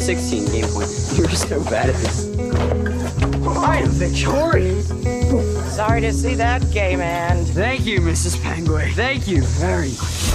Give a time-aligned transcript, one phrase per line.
[0.00, 0.88] 2016 game point.
[1.18, 2.36] You're so bad at this.
[3.46, 4.88] I am victorious.
[5.74, 7.44] Sorry to see that, gay man.
[7.46, 8.42] Thank you, Mrs.
[8.42, 8.92] Penguin.
[8.92, 10.32] Thank you very much.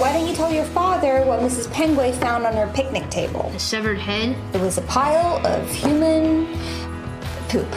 [0.00, 1.72] Why don't you tell your father what Mrs.
[1.72, 3.52] Penguin found on her picnic table?
[3.54, 4.36] A severed head?
[4.52, 6.46] It was a pile of human
[7.48, 7.72] poop.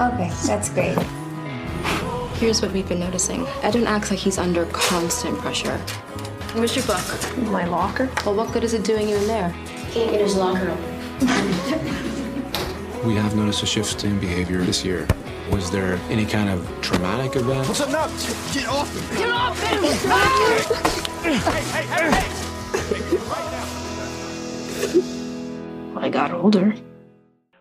[0.00, 0.96] Okay, that's great.
[2.38, 3.46] Here's what we've been noticing.
[3.62, 5.76] Edwin acts like he's under constant pressure.
[6.54, 7.36] Where's your book?
[7.38, 8.08] My locker?
[8.24, 9.52] Well, what good is it doing you in there?
[9.94, 10.84] Can't get his locker open.
[13.06, 15.06] We have noticed a shift in behavior this year.
[15.52, 17.68] Was there any kind of traumatic event?
[17.68, 18.08] What's up now?
[18.52, 19.16] Get off him!
[19.16, 19.84] Get off him!
[21.22, 22.26] hey, hey, hey, hey!
[23.28, 23.50] Right
[25.94, 26.00] now.
[26.00, 26.74] I got older.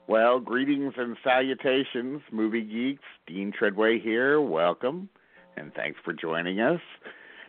[0.07, 3.03] Well, greetings and salutations, movie geeks.
[3.27, 4.41] Dean Treadway here.
[4.41, 5.07] Welcome,
[5.55, 6.81] and thanks for joining us.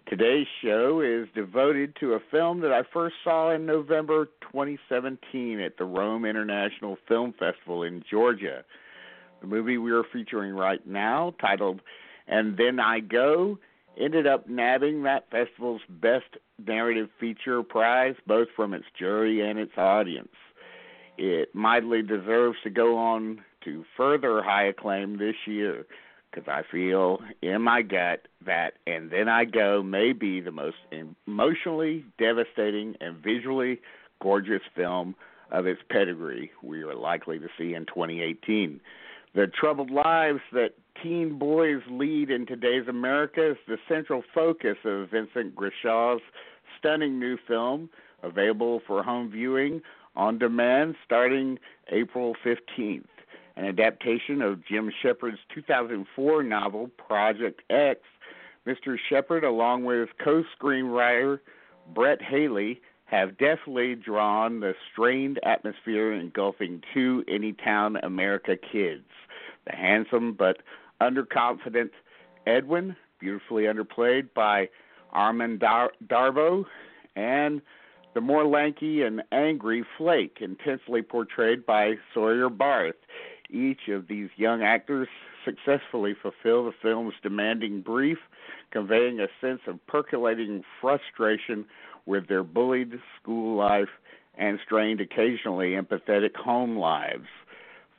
[0.07, 5.79] Today's show is devoted to a film that I first saw in November 2017 at
[5.79, 8.65] the Rome International Film Festival in Georgia.
[9.41, 11.81] The movie we are featuring right now, titled
[12.29, 13.59] And Then I Go,
[13.99, 19.73] ended up nabbing that festival's Best Narrative Feature prize, both from its jury and its
[19.79, 20.35] audience.
[21.17, 25.87] It mightily deserves to go on to further high acclaim this year
[26.35, 30.77] because I feel in my gut that And Then I Go may be the most
[31.27, 33.81] emotionally devastating and visually
[34.21, 35.15] gorgeous film
[35.51, 38.81] of its pedigree we are likely to see in 2018.
[39.35, 40.71] The troubled lives that
[41.03, 46.23] teen boys lead in today's America is the central focus of Vincent Grashaw's
[46.79, 47.91] stunning new film,
[48.23, 49.83] available for home viewing
[50.17, 51.59] on demand starting
[51.91, 53.05] April 15th.
[53.57, 58.01] An adaptation of Jim Shepard's 2004 novel Project X.
[58.67, 58.97] Mr.
[59.09, 61.39] Shepard, along with co screenwriter
[61.95, 69.05] Brett Haley, have deftly drawn the strained atmosphere engulfing two Anytown America kids.
[69.67, 70.59] The handsome but
[71.01, 71.91] underconfident
[72.47, 74.69] Edwin, beautifully underplayed by
[75.15, 76.65] Arman Dar- Darbo,
[77.15, 77.61] and
[78.15, 82.97] the more lanky and angry Flake, intensely portrayed by Sawyer Barth.
[83.51, 85.09] Each of these young actors
[85.45, 88.19] successfully fulfill the film's demanding brief,
[88.71, 91.67] conveying a sense of percolating frustration
[92.07, 93.89] with their bullied school life
[94.37, 97.27] and strained, occasionally empathetic home lives.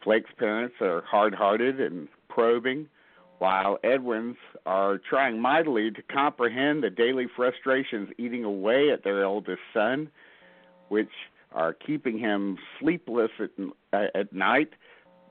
[0.03, 2.87] Flake's parents are hard hearted and probing,
[3.39, 9.61] while Edwin's are trying mightily to comprehend the daily frustrations eating away at their eldest
[9.73, 10.09] son,
[10.89, 11.11] which
[11.53, 13.31] are keeping him sleepless
[13.93, 14.73] at, at night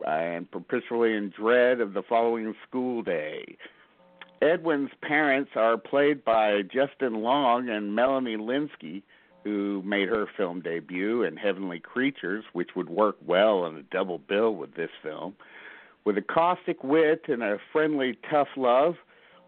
[0.07, 3.57] and perpetually in dread of the following school day.
[4.43, 9.03] Edwin's parents are played by Justin Long and Melanie Lynskey,
[9.43, 14.19] who made her film debut in Heavenly Creatures, which would work well on a double
[14.19, 15.35] bill with this film.
[16.05, 18.97] With a caustic wit and a friendly tough love,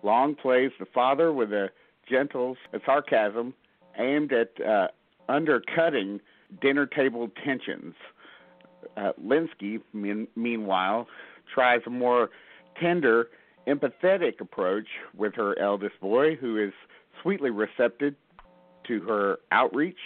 [0.02, 1.70] Long plays the father with a
[2.08, 3.54] gentle sarcasm
[3.98, 4.88] aimed at uh,
[5.28, 6.20] undercutting
[6.60, 7.94] dinner table tensions.
[8.96, 11.06] Uh, Lynskey, mean, meanwhile,
[11.52, 12.30] tries a more
[12.80, 13.28] tender,
[13.66, 14.86] empathetic approach
[15.16, 16.72] with her eldest boy, who is
[17.22, 18.14] sweetly receptive
[18.86, 19.98] to her outreach,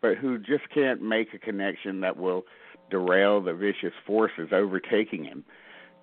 [0.00, 2.44] but who just can't make a connection that will
[2.90, 5.44] derail the vicious forces overtaking him.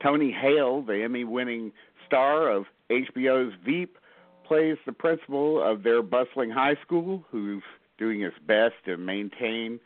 [0.02, 1.72] Tony Hale, the Emmy winning
[2.06, 3.98] star of HBO's Veep,
[4.46, 7.64] plays the principal of their bustling high school who's
[7.98, 9.80] doing his best to maintain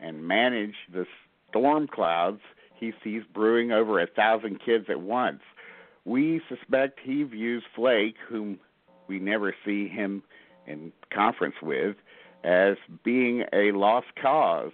[0.00, 1.06] and manage the
[1.56, 2.40] storm clouds
[2.78, 5.40] he sees brewing over a thousand kids at once.
[6.04, 8.58] We suspect he views Flake, whom
[9.08, 10.22] we never see him
[10.66, 11.96] in conference with,
[12.44, 14.72] as being a lost cause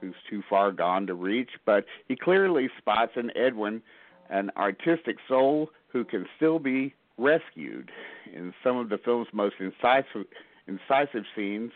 [0.00, 3.82] who's too far gone to reach, but he clearly spots in Edwin
[4.30, 7.90] an artistic soul who can still be rescued.
[8.32, 10.26] In some of the film's most incisive,
[10.66, 11.72] incisive scenes,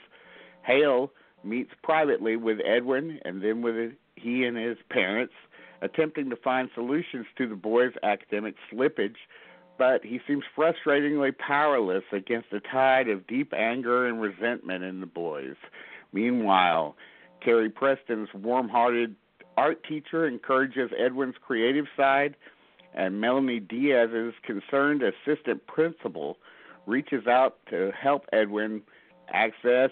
[0.63, 1.13] Hale
[1.45, 5.35] meets privately with Edwin and then with he and his parents,
[5.83, 9.17] attempting to find solutions to the boy's academic slippage,
[9.79, 15.07] but he seems frustratingly powerless against a tide of deep anger and resentment in the
[15.07, 15.57] boys.
[16.13, 16.97] Meanwhile,
[17.45, 19.15] Carrie Preston's warm hearted
[19.57, 22.37] art teacher encourages Edwin's creative side,
[22.95, 26.39] and Melanie Diaz's concerned assistant principal
[26.87, 28.83] reaches out to help Edwin
[29.33, 29.91] access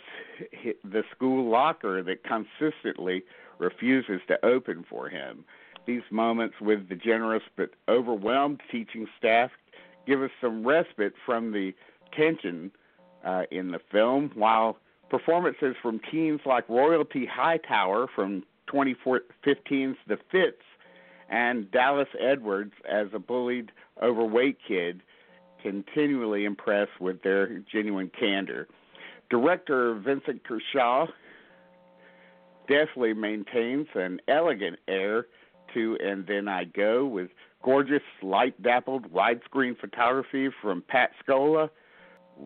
[0.84, 3.24] the school locker that consistently
[3.58, 5.44] refuses to open for him.
[5.86, 9.50] These moments with the generous but overwhelmed teaching staff
[10.06, 11.72] give us some respite from the
[12.16, 12.70] tension
[13.24, 14.78] uh, in the film while
[15.10, 18.42] Performances from teens like Royalty Hightower from
[18.72, 20.62] 2015's The Fits
[21.28, 23.70] and Dallas Edwards as a bullied,
[24.02, 25.02] overweight kid
[25.62, 28.66] continually impress with their genuine candor.
[29.30, 31.06] Director Vincent Grashaw
[32.68, 35.26] definitely maintains an elegant air
[35.74, 37.30] to And Then I Go with
[37.62, 41.70] gorgeous, light dappled widescreen photography from Pat Scola,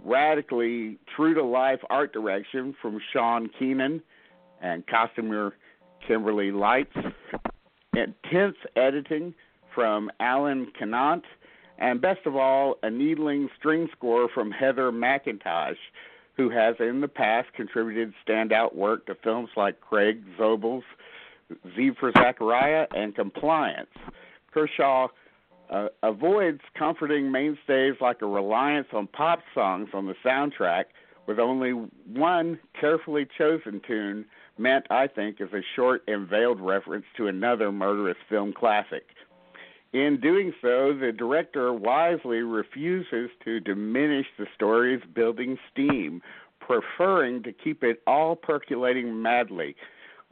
[0.04, 4.02] radically true to life art direction from Sean Keenan,
[4.60, 5.54] and costumer
[6.06, 6.96] Kimberly Lights,
[7.94, 9.34] intense editing
[9.74, 11.22] from Alan Canant,
[11.78, 15.76] and best of all, a needling string score from Heather McIntosh,
[16.38, 20.84] who has in the past contributed standout work to films like Craig Zobel's
[21.74, 23.90] Z for Zachariah and Compliance.
[24.54, 25.08] Grashaw
[25.68, 30.84] uh, avoids comforting mainstays like a reliance on pop songs on the soundtrack,
[31.26, 34.24] with only one carefully chosen tune
[34.56, 39.04] meant, I think, as a short and veiled reference to another murderous film classic.
[39.92, 46.20] In doing so, the director wisely refuses to diminish the story's building steam,
[46.60, 49.74] preferring to keep it all percolating madly.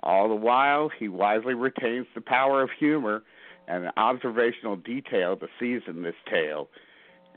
[0.03, 3.23] All the while, he wisely retains the power of humor
[3.67, 6.69] and observational detail to season this tale.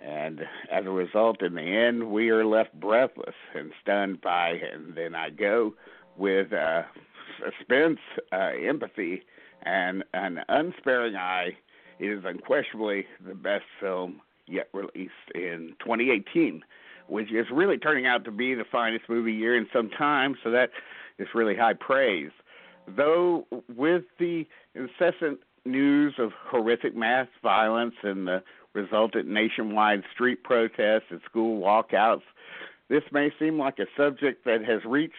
[0.02, 0.42] And
[0.72, 5.16] as a result, in the end, we are left breathless and stunned by, and then
[5.16, 5.74] I go
[6.18, 6.84] with uh,
[7.44, 8.00] suspense,
[8.32, 9.24] uh, empathy,
[9.64, 11.58] and an unsparing eye.
[12.00, 16.64] It is unquestionably the best film yet released in 2018,
[17.08, 20.50] which is really turning out to be the finest movie year in some time, so
[20.52, 20.72] that
[21.18, 22.32] is really high praise.
[22.88, 28.42] Though, with the incessant news of horrific mass violence and the
[28.74, 32.24] resultant nationwide street protests and school walkouts,
[32.88, 35.16] this may seem like a subject that has reached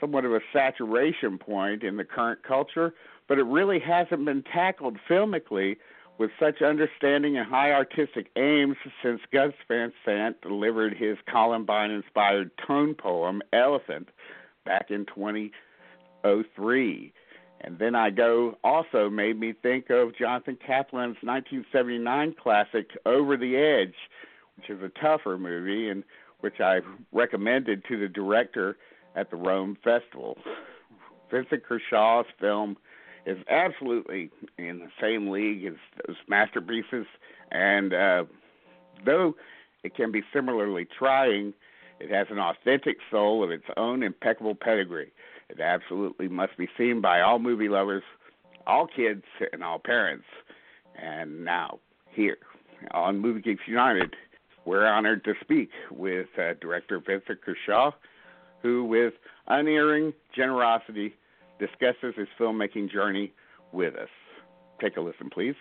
[0.00, 2.92] somewhat of a saturation point in the current culture,
[3.28, 5.76] but it really hasn't been tackled filmically
[6.18, 12.50] with such understanding and high artistic aims since Gus Van Sant delivered his Columbine inspired
[12.66, 14.08] tone poem, Elephant,
[14.64, 17.12] back in 2003.
[17.62, 23.56] And then I go also made me think of Jonathan Kaplan's 1979 classic Over the
[23.56, 23.94] Edge,
[24.56, 26.02] which is a tougher movie and
[26.40, 26.80] which I
[27.12, 28.76] recommended to the director
[29.14, 30.36] at the Rome Festival.
[31.30, 32.76] Vincent Grashaw's film
[33.26, 35.74] is absolutely in the same league as
[36.06, 37.06] those masterpieces,
[37.50, 38.24] and uh,
[39.04, 39.34] though
[39.84, 41.54] it can be similarly trying,
[42.00, 45.12] it has an authentic soul of its own impeccable pedigree.
[45.48, 48.02] It absolutely must be seen by all movie lovers,
[48.66, 50.24] all kids, and all parents.
[51.00, 51.78] And now,
[52.10, 52.38] here
[52.92, 54.14] on Movie Geeks United,
[54.64, 57.92] we're honored to speak with uh, director Vincent Grashaw,
[58.62, 59.14] who, with
[59.48, 61.14] unerring generosity,
[61.62, 63.32] discusses his filmmaking journey
[63.72, 64.08] with us.
[64.80, 65.54] Take a listen, please.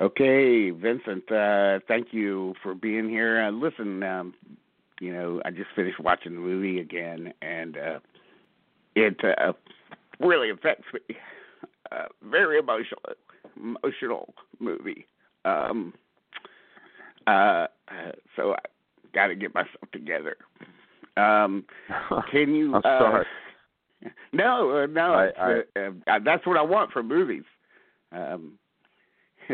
[0.00, 3.42] Okay, Vincent, uh, thank you for being here.
[3.42, 4.34] Uh, listen, um,
[5.00, 7.98] you know, I just finished watching the movie again, and uh,
[8.94, 9.52] it uh,
[10.20, 11.16] really affects me.
[11.90, 13.00] Uh, very emotional,
[13.56, 15.06] emotional movie.
[15.44, 15.94] Um,
[17.26, 17.66] uh,
[18.36, 18.58] so I
[19.14, 20.36] got to get myself together.
[21.16, 21.64] Um,
[22.30, 22.74] can you?
[22.74, 23.26] I'm sorry.
[24.32, 27.44] No, uh, no, I, uh, uh, that's what I want from movies.
[28.12, 28.58] Um,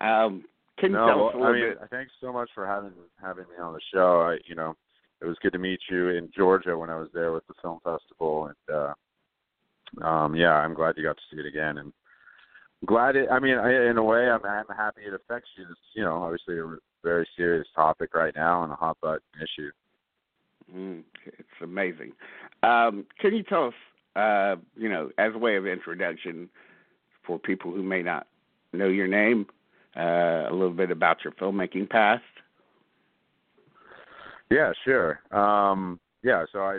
[0.00, 0.44] um,
[0.78, 1.78] can you no, tell us a I mean, bit?
[1.90, 4.22] thanks so much for having having me on the show.
[4.22, 4.74] I, you know,
[5.20, 7.80] it was good to meet you in Georgia when I was there with the film
[7.84, 11.92] festival, and uh, um, yeah, I'm glad you got to see it again, and
[12.86, 13.28] glad it.
[13.30, 15.64] I mean, I, in a way, I'm, I'm happy it affects you.
[15.70, 19.70] It's, you know, obviously a very serious topic right now and a hot button issue.
[20.74, 22.12] Mm, it's amazing.
[22.62, 23.74] Um, can you tell us,
[24.16, 26.48] uh, you know, as a way of introduction
[27.26, 28.26] for people who may not
[28.72, 29.46] know your name,
[29.96, 32.22] uh, a little bit about your filmmaking past?
[34.50, 35.20] Yeah, sure.
[35.32, 36.78] Um, yeah, so I,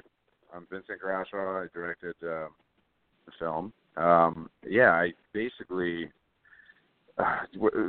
[0.54, 1.64] I'm Vincent Grashaw.
[1.64, 2.48] I directed uh,
[3.26, 3.74] the film.
[3.98, 6.10] Um, yeah, I basically,
[7.18, 7.40] uh,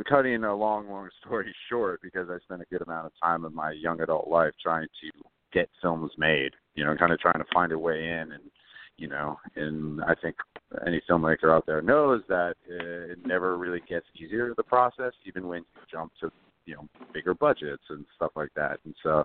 [0.09, 3.55] cutting a long, long story short, because I spent a good amount of time in
[3.55, 6.53] my young adult life trying to get films made.
[6.75, 8.43] You know, kind of trying to find a way in, and
[8.97, 10.37] you know, and I think
[10.87, 15.49] any filmmaker out there knows that uh, it never really gets easier the process, even
[15.49, 16.31] when you jump to
[16.67, 18.79] you know bigger budgets and stuff like that.
[18.85, 19.25] And so,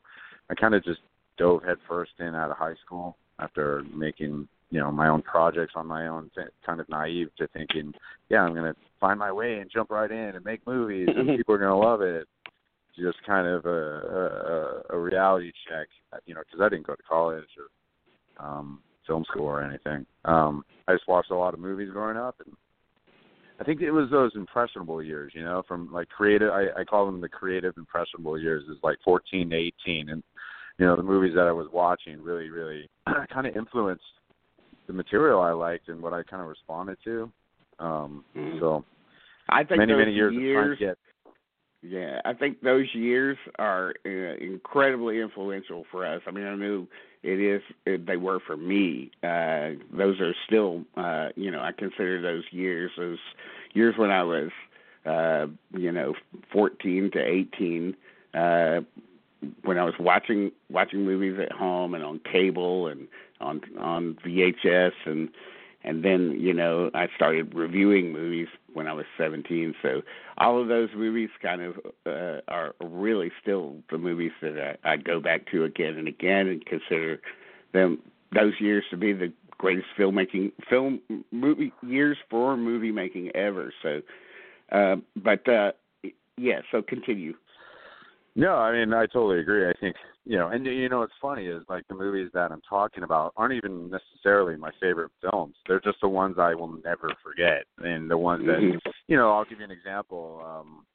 [0.50, 1.00] I kind of just
[1.38, 5.88] dove headfirst in out of high school after making you know my own projects on
[5.88, 7.94] my own, th- kind of naive to thinking,
[8.30, 11.56] yeah, I'm gonna find my way and jump right in and make movies, and people
[11.56, 12.28] are gonna love it.
[12.98, 15.88] Just kind of a a, a reality check,
[16.26, 20.06] you know, because I didn't go to college or um, film school or anything.
[20.26, 22.56] Um, I just watched a lot of movies growing up, and
[23.60, 26.52] I think it was those impressionable years, you know, from like creative.
[26.52, 30.24] I, I call them the creative impressionable years, is like 14 to 18, and
[30.78, 32.90] you know, the movies that I was watching really, really
[33.34, 34.04] kind of influenced
[34.86, 37.32] the material I liked and what I kind of responded to.
[37.80, 38.60] Um, Mhm.
[38.60, 38.86] So
[39.50, 40.98] I think many, many years, of trying to get
[41.84, 44.10] Yeah, I think those years are uh,
[44.44, 46.22] incredibly influential for us.
[46.28, 46.88] I mean, I knew
[47.24, 49.12] it is it, they were for me.
[49.24, 53.20] Uh those are still uh you know, I consider those years those
[53.74, 54.50] years when I was
[55.06, 56.14] uh you know,
[56.52, 57.96] 14 to 18
[58.34, 58.82] uh
[59.64, 63.08] when I was watching watching movies at home and on cable and
[63.40, 65.30] on on VHS and
[65.84, 69.76] and then you know I started reviewing movies when I was 17.
[69.82, 70.02] So
[70.38, 74.98] all of those movies kind of uh, are really still the movies that I, I
[74.98, 77.20] go back to again and again and consider
[77.74, 78.00] them
[78.34, 83.74] those years to be the greatest filmmaking film movie years for movie making ever.
[83.82, 84.02] So,
[84.72, 85.72] uh, but uh,
[86.38, 86.62] yeah.
[86.72, 87.34] So continue.
[88.38, 89.68] No, I mean I totally agree.
[89.68, 92.62] I think you know, and you know what's funny is like the movies that I'm
[92.70, 95.56] talking about aren't even necessarily my favorite films.
[95.68, 98.80] They're just the ones I will never forget, and the ones that Mhm.
[99.08, 99.32] you know.
[99.32, 100.86] I'll give you an example um,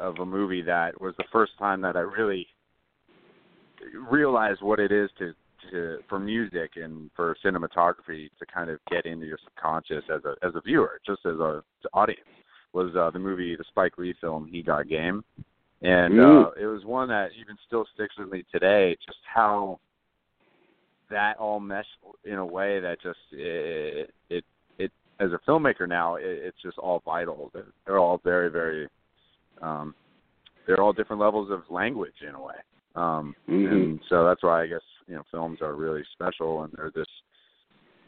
[0.00, 2.48] of a movie that was the first time that I really
[4.10, 5.34] realized what it is to
[5.70, 10.36] to for music and for cinematography to kind of get into your subconscious as a
[10.42, 12.24] as a viewer, just as a audience.
[12.72, 15.22] Was uh, the movie the Spike Lee film He Got Game?
[15.82, 16.46] And Mm.
[16.46, 18.96] uh, it was one that even still sticks with me today.
[19.06, 19.78] Just how
[21.08, 21.88] that all meshed
[22.24, 24.44] in a way that just it it,
[24.78, 27.50] it as a filmmaker now it, it's just all vital.
[27.52, 28.88] They're, they're all very very
[29.62, 29.94] um,
[30.66, 32.54] they're all different levels of language in a way.
[32.94, 33.72] Um, Mhm.
[33.72, 37.06] And so that's why I guess you know films are really special, and they're this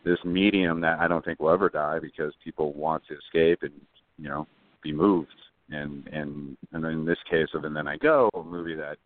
[0.05, 3.73] this medium that I don't think will ever die because people want to escape and
[4.19, 4.47] you know
[4.83, 5.35] be moved
[5.71, 8.99] and and and in this case of and then I go a movie that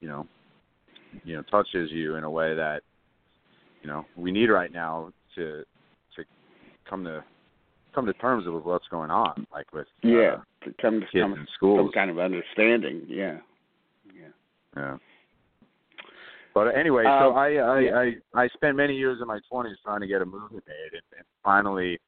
[0.00, 0.26] you know
[1.24, 2.82] you know touches you in a way that
[3.82, 5.64] you know we need right now to
[6.16, 6.24] to
[6.88, 7.24] come to
[7.94, 11.22] come to terms with what's going on like with Yeah, uh, to come to kids
[11.22, 13.02] some, in schools some kind of understanding.
[13.08, 13.38] Yeah.
[14.14, 14.28] Yeah.
[14.76, 14.96] yeah
[16.54, 17.98] but anyway so Um, I I, yeah.
[18.34, 21.02] I I spent many years in my 20s trying to get a movie made and,
[21.16, 21.98] and finally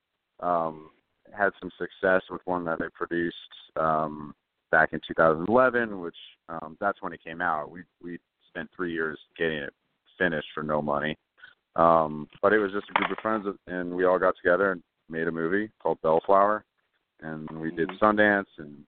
[0.40, 0.90] um
[1.36, 3.36] had some success with one that I produced
[3.76, 4.34] um
[4.70, 6.16] back in 2011 which
[6.48, 7.70] um that's when it came out.
[7.70, 8.18] We we
[8.48, 9.72] spent 3 years getting it
[10.18, 11.16] finished for no money.
[11.76, 14.82] Um but it was just a group of friends and we all got together and
[15.08, 16.64] made a movie called Bellflower
[17.20, 18.84] and we did Sundance and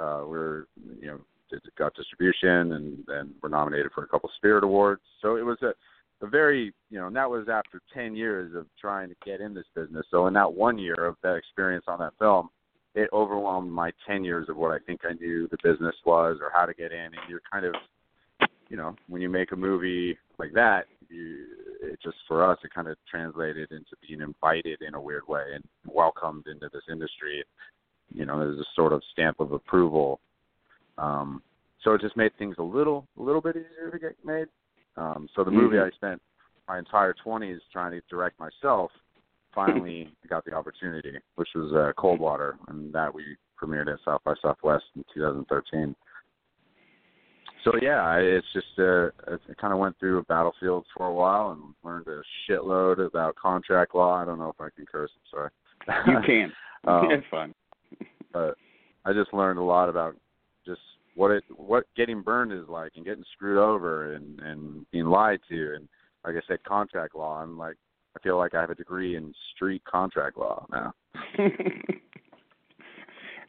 [0.00, 0.64] uh we're
[1.00, 1.20] you know
[1.50, 5.02] did, got distribution and and were nominated for a couple Spirit Awards.
[5.22, 5.72] So it was a
[6.22, 9.54] a very you know and that was after 10 years of trying to get in
[9.54, 10.06] this business.
[10.10, 12.48] So in that one year of that experience on that film
[12.94, 16.50] it overwhelmed my 10 years of what I think I knew the business was or
[16.52, 16.98] how to get in.
[16.98, 17.74] And you're kind of
[18.68, 21.46] you know when you make a movie like that you
[21.80, 25.44] it just for us it kind of translated into being invited in a weird way
[25.54, 27.44] and welcomed into this industry.
[28.12, 30.20] You know there's a sort of stamp of approval.
[30.96, 31.42] Um
[31.84, 34.48] so it just made things a little a little bit easier to get made
[34.98, 35.86] um so the movie Mhm.
[35.86, 36.22] I spent
[36.68, 38.90] my entire 20s trying to direct myself
[39.54, 44.34] finally got the opportunity which was uh, Coldwater and that we premiered at South by
[44.42, 45.94] Southwest in 2013
[47.64, 51.12] so yeah, I- it's just uh, I kind of went through a battlefield for a
[51.12, 54.14] while and learned a shitload about contract law.
[54.14, 55.10] I don't know if I can curse.
[55.16, 55.50] I'm sorry.
[56.06, 56.52] You can.
[56.86, 57.52] Um, it's fun.
[58.32, 58.54] but
[59.04, 60.14] I just learned a lot about
[60.64, 60.80] just
[61.18, 65.40] what it what getting burned is like and getting screwed over and and being lied
[65.48, 65.88] to and
[66.24, 67.42] like I said contract law.
[67.42, 67.76] I'm like
[68.16, 70.94] I feel like I have a degree in street contract law now.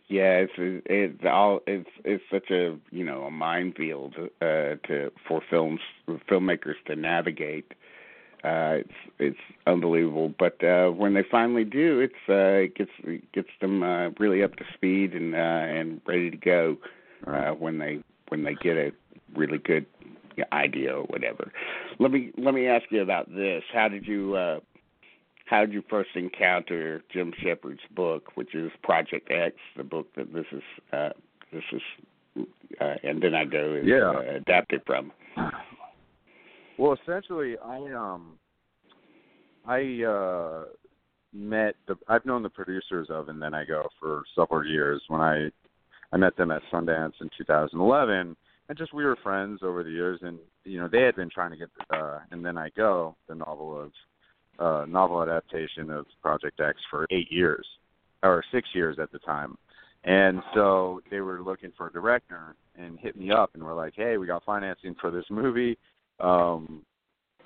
[0.10, 5.42] yeah, it's it's all it's it's such a you know a minefield uh, to for
[5.50, 5.82] films
[6.30, 7.74] filmmakers to navigate.
[8.44, 13.32] Uh, it's it's unbelievable, but uh, when they finally do, it's uh, it gets it
[13.32, 16.88] gets them uh, really up to speed and uh, and ready to go uh,
[17.58, 18.00] when they
[18.30, 18.92] when they get a
[19.36, 19.86] really good
[20.54, 21.52] idea or whatever.
[22.00, 23.64] Let me let me ask you about this.
[23.74, 24.60] How did you uh,
[25.46, 30.32] how did you first encounter Jim Shepard's book, which is Project X, the book that
[30.34, 31.10] this is uh,
[31.52, 31.82] this is,
[32.80, 34.12] uh, and then I go is Yeah.
[34.12, 35.12] uh, adapted from.
[36.78, 38.38] Well, essentially, I um,
[39.66, 40.66] I uh,
[41.34, 45.02] met the I've known the producers of, and then I go for several years.
[45.08, 45.50] When I
[46.12, 48.36] I met them at Sundance in 2011,
[48.68, 50.20] and just we were friends over the years.
[50.22, 53.36] And you know, they had been trying to get uh, and then I go the
[53.36, 53.92] novel of
[54.60, 57.66] uh, novel adaptation of Project X for eight years
[58.24, 59.58] or six years at the time.
[60.04, 63.94] And so they were looking for a director and hit me up and were like,
[63.96, 65.78] "Hey, we got financing for this movie.
[66.20, 66.84] Um,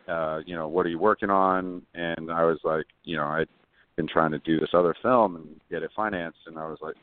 [0.07, 3.47] uh, you know, what are you working on?" And I was like, you know, I'd
[3.95, 6.95] been trying to do this other film and get it financed, and I was like,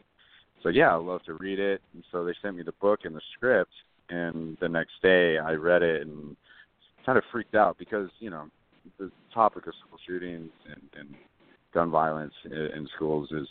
[0.63, 1.81] so yeah, I'd love to read it.
[1.95, 3.73] And so they sent me the book and the script,
[4.09, 6.37] and the next day I read it and
[7.07, 8.47] kind of freaked out because you know
[8.99, 11.15] the topic of school shootings and, and
[11.73, 13.49] gun violence in, in schools is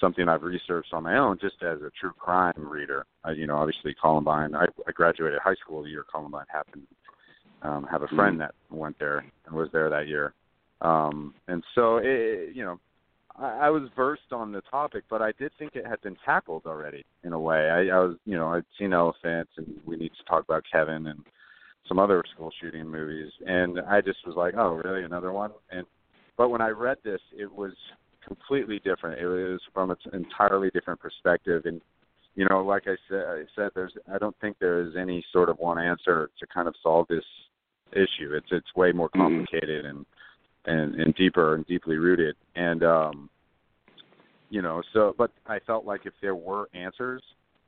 [0.00, 3.06] something I've researched on my own just as a true crime reader.
[3.24, 4.54] I, you know, obviously Columbine.
[4.54, 6.86] I, I graduated high school the year Columbine happened.
[7.62, 10.34] Um, have a friend that went there and was there that year,
[10.82, 12.78] um, and so it, you know,
[13.36, 16.66] I, I was versed on the topic, but I did think it had been tackled
[16.66, 17.68] already in a way.
[17.70, 21.06] I, I was, you know, I'd seen Elephant, and we need to talk about Kevin
[21.06, 21.20] and
[21.88, 25.50] some other school shooting movies, and I just was like, oh, really, another one?
[25.70, 25.86] And
[26.36, 27.72] but when I read this, it was
[28.26, 29.20] completely different.
[29.20, 31.80] It was from an entirely different perspective, and
[32.34, 35.48] you know, like I said, I said there's I don't think there is any sort
[35.48, 37.24] of one answer to kind of solve this
[37.92, 38.32] issue.
[38.34, 39.20] It's it's way more mm-hmm.
[39.20, 40.06] complicated and
[40.66, 42.36] and and deeper and deeply rooted.
[42.56, 43.30] And um,
[44.50, 47.22] you know, so but I felt like if there were answers,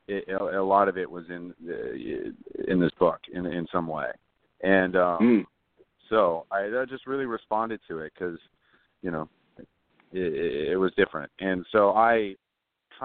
[0.09, 2.33] it, a, a lot of it was in the,
[2.69, 4.11] in this book in in some way.
[4.63, 5.45] And um, Mm.
[6.09, 8.39] so I, I just really responded to it because
[9.03, 9.29] you know
[10.13, 11.31] it, it was different.
[11.41, 12.35] And so I,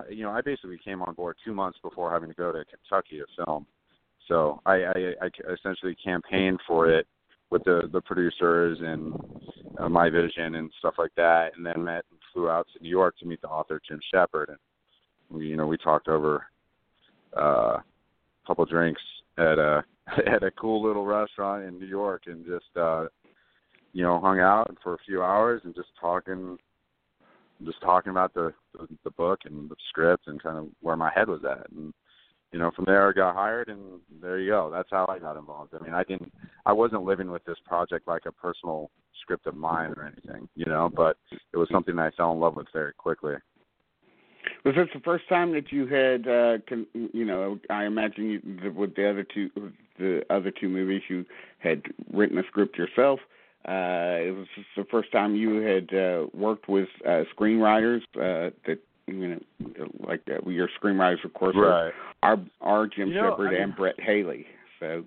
[0.10, 3.20] you know, I basically came on board two months before having to go to Kentucky
[3.20, 3.66] to film.
[4.28, 7.08] So I, I, I essentially campaigned for it
[7.52, 9.14] with the the producers and
[9.78, 12.90] uh, my vision and stuff like that, and then met and flew out to New
[12.90, 14.58] York to meet the author Jim Shepard, and
[15.30, 16.46] we, you know, we talked over
[17.38, 17.84] uh, a
[18.48, 19.02] couple drinks
[19.38, 19.84] at a
[20.28, 23.06] at a cool little restaurant in New York, and just uh,
[23.94, 26.58] you know hung out for a few hours and just talking
[27.66, 31.12] just talking about the, the the book and the script and kind of where my
[31.14, 31.70] head was at.
[31.72, 31.94] And
[32.52, 34.70] you know from there I got hired and there you go.
[34.72, 35.74] That's how I got involved.
[35.80, 36.32] I mean I didn't
[36.66, 40.66] I wasn't living with this project like a personal script of mine or anything you
[40.66, 41.18] know but
[41.54, 43.36] it was something that I fell in love with very quickly.
[44.66, 48.72] Was this the first time that you had, uh, con- you know, I imagine you,
[48.72, 49.50] with the other two,
[49.98, 51.26] the other two movies, you
[51.60, 53.20] had written a script yourself.
[53.68, 58.80] Uh, it was the first time you had uh, worked with uh, screenwriters uh, that,
[59.08, 59.40] you know,
[60.08, 61.92] like uh, your screenwriters, of course, Right.
[62.24, 64.46] are, are, are Jim You know, Shepard I mean- and Brett Haley.
[64.80, 65.04] So,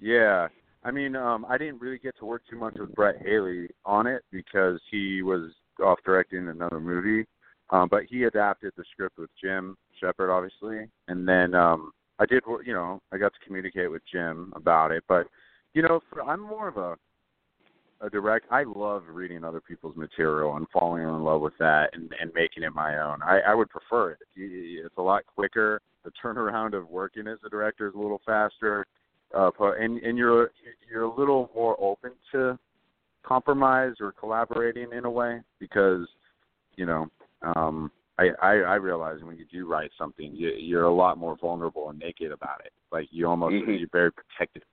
[0.00, 0.48] Yeah,
[0.84, 4.06] I mean, um, I didn't really get to work too much with Brett Haley on
[4.06, 7.26] it because he was off directing another movie.
[7.70, 12.44] Um, but he adapted the script with Jim Shepard, obviously, and then um, I did,
[12.46, 15.02] wor- you know, I got to communicate with Jim about it.
[15.08, 15.26] But
[15.74, 16.96] you know, for, I'm more of a
[18.00, 18.46] a direct.
[18.50, 22.62] I love reading other people's material and falling in love with that and, and making
[22.62, 23.22] it my own.
[23.22, 24.18] I, I would prefer it.
[24.36, 25.80] It's a lot quicker.
[26.04, 28.86] The turnaround of working as a director is a little faster
[29.34, 30.50] uh, and and you're
[30.90, 32.58] you're a little more open to
[33.22, 36.06] compromise or collaborating in a way because
[36.76, 37.08] you know
[37.42, 41.36] um, I, I I realize when you do write something you, you're a lot more
[41.36, 42.72] vulnerable and naked about it.
[42.92, 43.80] Like you almost Mhm.
[43.80, 44.64] you're very protected.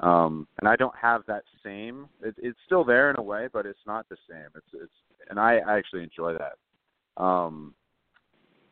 [0.00, 2.08] Um, and I don't have that same.
[2.22, 4.46] It, it's still there in a way, but it's not the same.
[4.54, 4.92] It's it's
[5.30, 7.22] and I, I actually enjoy that.
[7.22, 7.74] Um,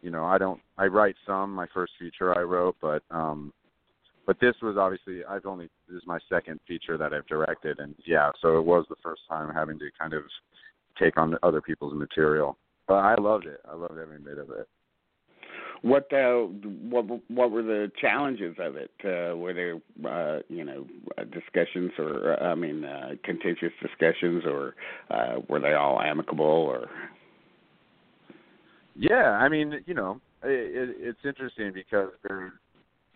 [0.02, 0.60] you know, I don't.
[0.78, 1.52] I write some.
[1.52, 3.52] My first feature I wrote, but um,
[4.26, 7.94] but this was obviously I've only this is my second feature that I've directed, and
[8.06, 10.22] yeah, so it was the first time having to kind of
[10.98, 12.56] take on other people's material.
[12.86, 13.60] But I loved it.
[13.68, 14.68] I loved every bit of it.
[15.82, 16.46] What uh,
[16.88, 18.90] what what were the challenges of it?
[19.04, 19.76] Uh, were there,
[20.08, 20.86] uh, you know,
[21.18, 24.74] uh, discussions or uh, I mean, uh, contentious discussions, or
[25.10, 26.44] uh, were they all amicable?
[26.44, 26.88] Or
[28.96, 32.52] Yeah, I mean, you know, it, it, it's interesting because there,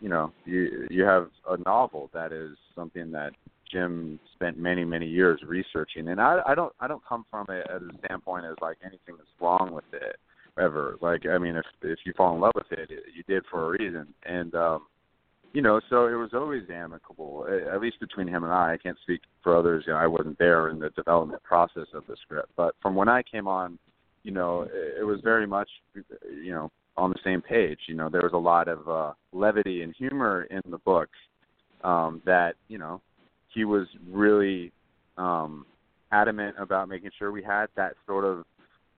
[0.00, 3.32] you know, you you have a novel that is something that
[3.72, 7.66] Jim spent many many years researching, and I I don't I don't come from it
[7.74, 10.16] as a standpoint as like anything that's wrong with it
[10.58, 10.96] ever.
[11.00, 13.78] Like I mean, if if you fall in love with it, you did for a
[13.78, 14.86] reason, and um,
[15.52, 18.74] you know, so it was always amicable, at least between him and I.
[18.74, 19.84] I can't speak for others.
[19.86, 23.08] You know, I wasn't there in the development process of the script, but from when
[23.08, 23.78] I came on,
[24.22, 27.80] you know, it, it was very much, you know, on the same page.
[27.88, 31.08] You know, there was a lot of uh, levity and humor in the book
[31.82, 33.00] um, that you know
[33.52, 34.72] he was really
[35.16, 35.66] um,
[36.12, 38.44] adamant about making sure we had that sort of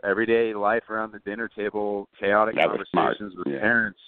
[0.04, 3.60] everyday life around the dinner table, chaotic That conversations with Yeah.
[3.60, 4.00] parents,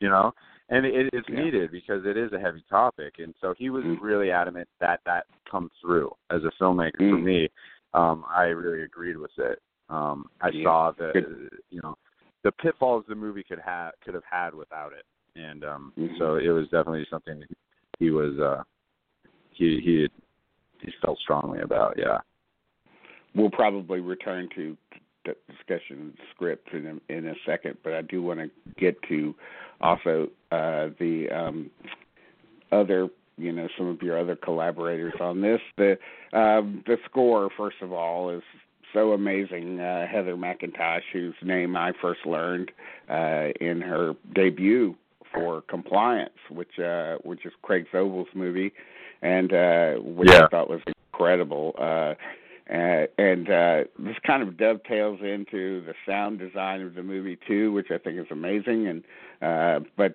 [0.00, 0.34] you know,
[0.68, 1.44] and it, it's Yeah.
[1.44, 4.00] needed because it is a heavy topic, and so he was Mm.
[4.00, 7.22] really adamant that that come through as a filmmaker for Mm.
[7.22, 7.50] me.
[7.94, 9.62] Um, I really agreed with it.
[9.88, 10.64] Um, I Yeah.
[10.64, 11.62] saw the Good.
[11.70, 11.96] you know
[12.42, 15.06] the pitfalls the movie could have could have had without it,
[15.36, 16.18] and um, Mhm.
[16.18, 17.44] so it was definitely something
[17.98, 18.64] he was uh,
[19.50, 20.08] he he
[20.80, 21.96] he felt strongly about.
[21.96, 22.20] Yeah.
[23.34, 24.76] We'll probably return to
[25.48, 29.34] discussion script in a, in a second, but I do want to get to
[29.80, 31.70] also uh, the um,
[32.72, 35.60] other, you know, some of your other collaborators on this.
[35.76, 35.98] The
[36.32, 38.42] um, the score, first of all, is
[38.92, 39.80] so amazing.
[39.80, 42.70] Uh, Heather McIntosh, whose name I first learned
[43.10, 44.94] uh, in her debut
[45.34, 48.72] for Compliance, which uh, which is Craig Zobel's movie,
[49.22, 50.44] and uh, which Yeah.
[50.44, 50.80] I thought was
[51.12, 51.74] incredible.
[51.78, 52.14] Uh,
[52.68, 57.72] uh, and uh, this kind of dovetails into the sound design of the movie too,
[57.72, 58.88] which I think is amazing.
[58.88, 59.04] And
[59.40, 60.14] uh, but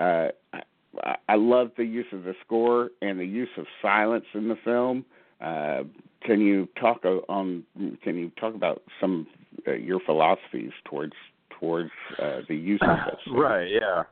[0.00, 4.48] uh, I, I love the use of the score and the use of silence in
[4.48, 5.04] the film.
[5.40, 5.82] Uh,
[6.24, 7.64] can you talk on?
[8.02, 9.26] Can you talk about some
[9.66, 11.14] uh, your philosophies towards
[11.58, 13.20] towards uh, the use of this?
[13.32, 13.68] Right.
[13.70, 14.04] Yeah.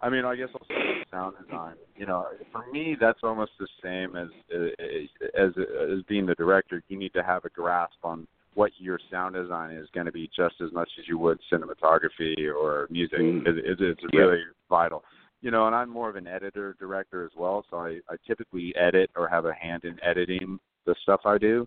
[0.00, 0.66] I mean, I guess also
[1.10, 1.74] sound design.
[1.96, 4.28] You know, for me, that's almost the same as
[5.36, 6.82] as as being the director.
[6.88, 10.28] You need to have a grasp on what your sound design is going to be,
[10.36, 13.18] just as much as you would cinematography or music.
[13.20, 13.46] Mm.
[13.46, 14.20] It, it, it's Yeah.
[14.20, 15.04] really vital.
[15.42, 18.74] You know, and I'm more of an editor director as well, so I, I typically
[18.74, 21.66] edit or have a hand in editing the stuff I do.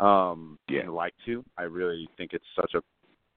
[0.00, 0.80] Um, Yeah.
[0.80, 1.44] and like to.
[1.56, 2.82] I really think it's such a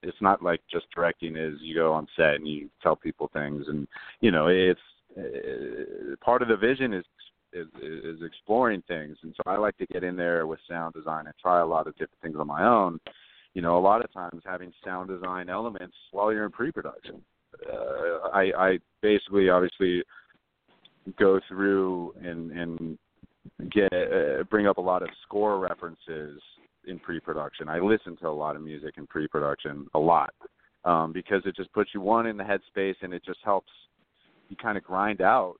[0.07, 3.65] it's not like just directing is you go on set and you tell people things
[3.67, 3.87] and
[4.21, 4.79] you know it's
[5.17, 7.05] uh, part of the vision is
[7.55, 9.17] is is exploring things.
[9.23, 11.87] And so I like to get in there with sound design and try a lot
[11.87, 12.99] of different things on my own.
[13.53, 17.21] You know a lot of times having sound design elements while you're in pre-production.
[17.71, 20.03] Uh, I I basically obviously
[21.17, 22.97] go through and and
[23.71, 26.41] get uh, bring up a lot of score references
[26.87, 27.69] in pre-production.
[27.69, 30.33] I listen to a lot of music in pre-production, a lot,
[30.83, 33.71] um, because it just puts you one in the headspace, and it just helps
[34.49, 35.55] you kind of grind out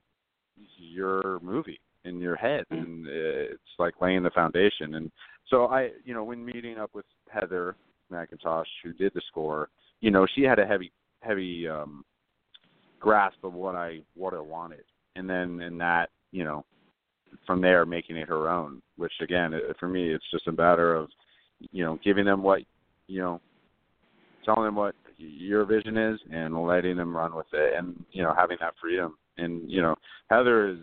[0.77, 4.95] your movie in your head, and uh, it's like laying the foundation.
[4.95, 5.11] And
[5.49, 7.75] so I, you know, when meeting up with Heather
[8.11, 9.69] McIntosh, who did the score,
[10.01, 12.05] you know, she had a heavy, heavy um,
[12.99, 14.83] grasp of what I what I wanted,
[15.15, 16.63] and then in that, you know,
[17.45, 21.09] from there making it her own which again for me it's just a matter of
[21.71, 22.61] you know giving them what
[23.07, 23.39] you know
[24.43, 28.33] telling them what your vision is and letting them run with it and you know
[28.37, 29.95] having that freedom and you know
[30.29, 30.79] heather is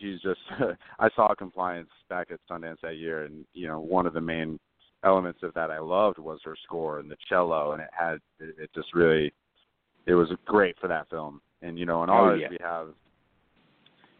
[0.00, 0.40] she's just
[0.98, 4.58] i saw compliance back at sundance that year and you know one of the main
[5.04, 8.54] elements of that i loved was her score and the cello and it had it,
[8.58, 9.32] it just really
[10.06, 12.48] it was great for that film and you know in Oh, yeah.
[12.48, 12.88] we have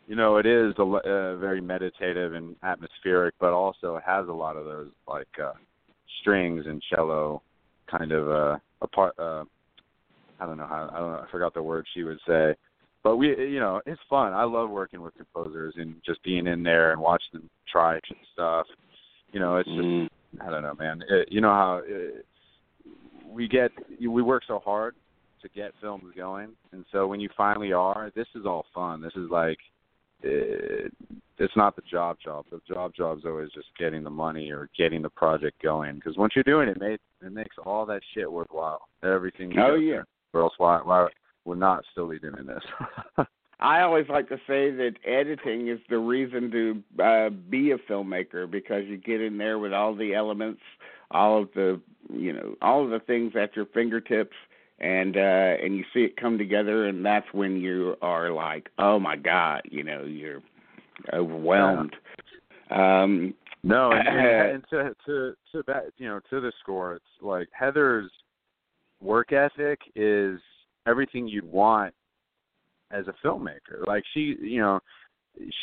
[0.07, 4.33] you know, it is a, l- uh, very meditative and atmospheric, but also has a
[4.33, 5.53] lot of those like uh,
[6.21, 7.42] strings and cello
[7.90, 9.19] kind of uh, a part.
[9.19, 9.45] Uh,
[10.38, 11.25] I don't know how I don't know.
[11.27, 12.55] I forgot the word she would say,
[13.03, 14.33] but we, you know, it's fun.
[14.33, 17.99] I love working with composers and just being in there and watching them try
[18.33, 18.66] stuff.
[19.33, 20.09] You know, it's just Mm.
[20.40, 21.03] I don't know, man.
[21.09, 22.27] It, you know how it,
[23.27, 24.95] we get we work so hard
[25.42, 29.01] to get films going, and so when you finally are, this is all fun.
[29.01, 29.59] This is like
[30.22, 30.92] it,
[31.38, 32.46] it's not the job job.
[32.50, 35.96] The job job's always just getting the money or getting the project going.
[35.96, 38.83] Because once you're doing it, mate, it makes all that shit worthwhile.
[39.02, 39.52] Everything.
[39.52, 40.02] you Oh, yeah.
[40.33, 41.09] Or else why why
[41.44, 42.62] we're not still be doing this.
[43.59, 48.50] I always like to say that editing is the reason to uh, be a filmmaker
[48.50, 50.61] because you get in there with all the elements,
[51.11, 51.81] all of the
[52.12, 54.37] you know all of the things at your fingertips,
[54.79, 55.21] and uh,
[55.65, 59.62] and you see it come together, and that's when you are like, oh my god,
[59.71, 60.43] you know, you're
[61.12, 61.95] overwhelmed.
[62.71, 67.05] Um, No, and, and, and to to to that you know to the score, it's
[67.23, 68.11] like Heather's
[69.01, 70.41] work ethic is
[70.87, 71.95] everything you'd want
[72.91, 73.87] as a filmmaker.
[73.87, 74.81] Like she, you know,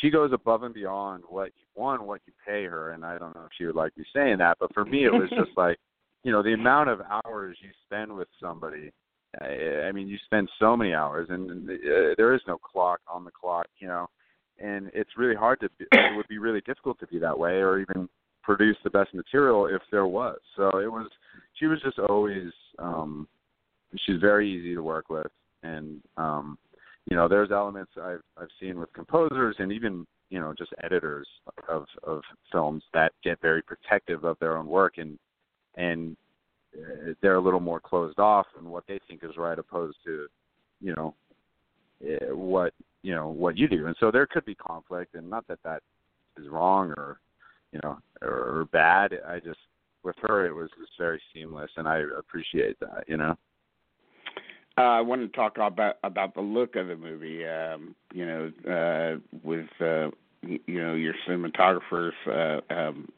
[0.00, 3.34] she goes above and beyond what you one what you pay her, and I don't
[3.34, 5.78] know if she would like me saying that, but for me it was just like,
[6.22, 8.92] you know, the amount of hours you spend with somebody.
[9.40, 13.24] I, I mean, you spend so many hours, and uh, there is no clock on
[13.24, 14.08] the clock, you know
[14.58, 17.54] and it's really hard to be, it would be really difficult to be that way
[17.54, 18.08] or even
[18.42, 20.38] produce the best material if there was.
[20.56, 21.08] So it was
[21.54, 23.26] she was just always um
[24.06, 25.30] she's very easy to work with.
[25.62, 26.58] And um
[27.10, 31.28] you know there's elements i've i've seen with composers and even you know just editors
[31.68, 35.18] of of films that get very protective of their own work and
[35.76, 36.16] and
[37.20, 40.26] they're a little more closed off in what they think is right, opposed to,
[40.80, 41.14] you know,
[42.04, 45.46] uh, what you know what you do, and so there could be conflict, and not
[45.46, 45.82] that that
[46.36, 47.20] is wrong or
[47.72, 49.12] you know or, or bad.
[49.26, 49.58] I just
[50.02, 53.04] with her it was just very seamless, and I appreciate that.
[53.06, 53.36] You know.
[54.76, 57.46] Uh, I want to talk about about the look of the movie.
[57.46, 60.10] Um, you know, uh, with uh,
[60.66, 63.08] you know your cinematographers uh, um,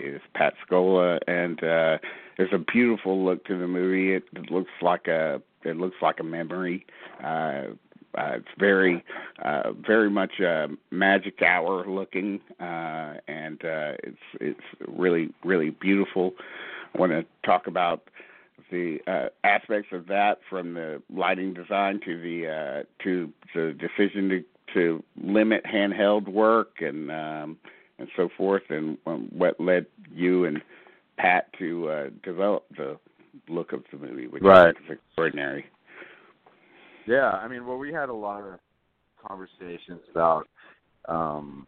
[0.00, 1.98] is Pat Scola, and uh,
[2.36, 4.14] there's a beautiful look to the movie.
[4.14, 6.86] It, looks like a it looks like a memory.
[7.22, 7.64] Uh,
[8.18, 9.02] uh, it's very,
[9.42, 16.32] uh, very much uh, magic hour looking, uh, and uh, it's it's really really beautiful.
[16.94, 18.08] I want to talk about
[18.70, 24.28] the uh, aspects of that from the lighting design to the uh, to the decision
[24.28, 27.58] to to limit handheld work and um,
[27.98, 30.62] and so forth, and um, what led you and
[31.16, 32.98] Pat to uh, develop the
[33.48, 34.70] look of the movie, which right.
[34.70, 35.66] is extraordinary.
[37.06, 38.58] Yeah, I mean, well, we had a lot of
[39.26, 40.48] conversations about
[41.08, 41.66] um,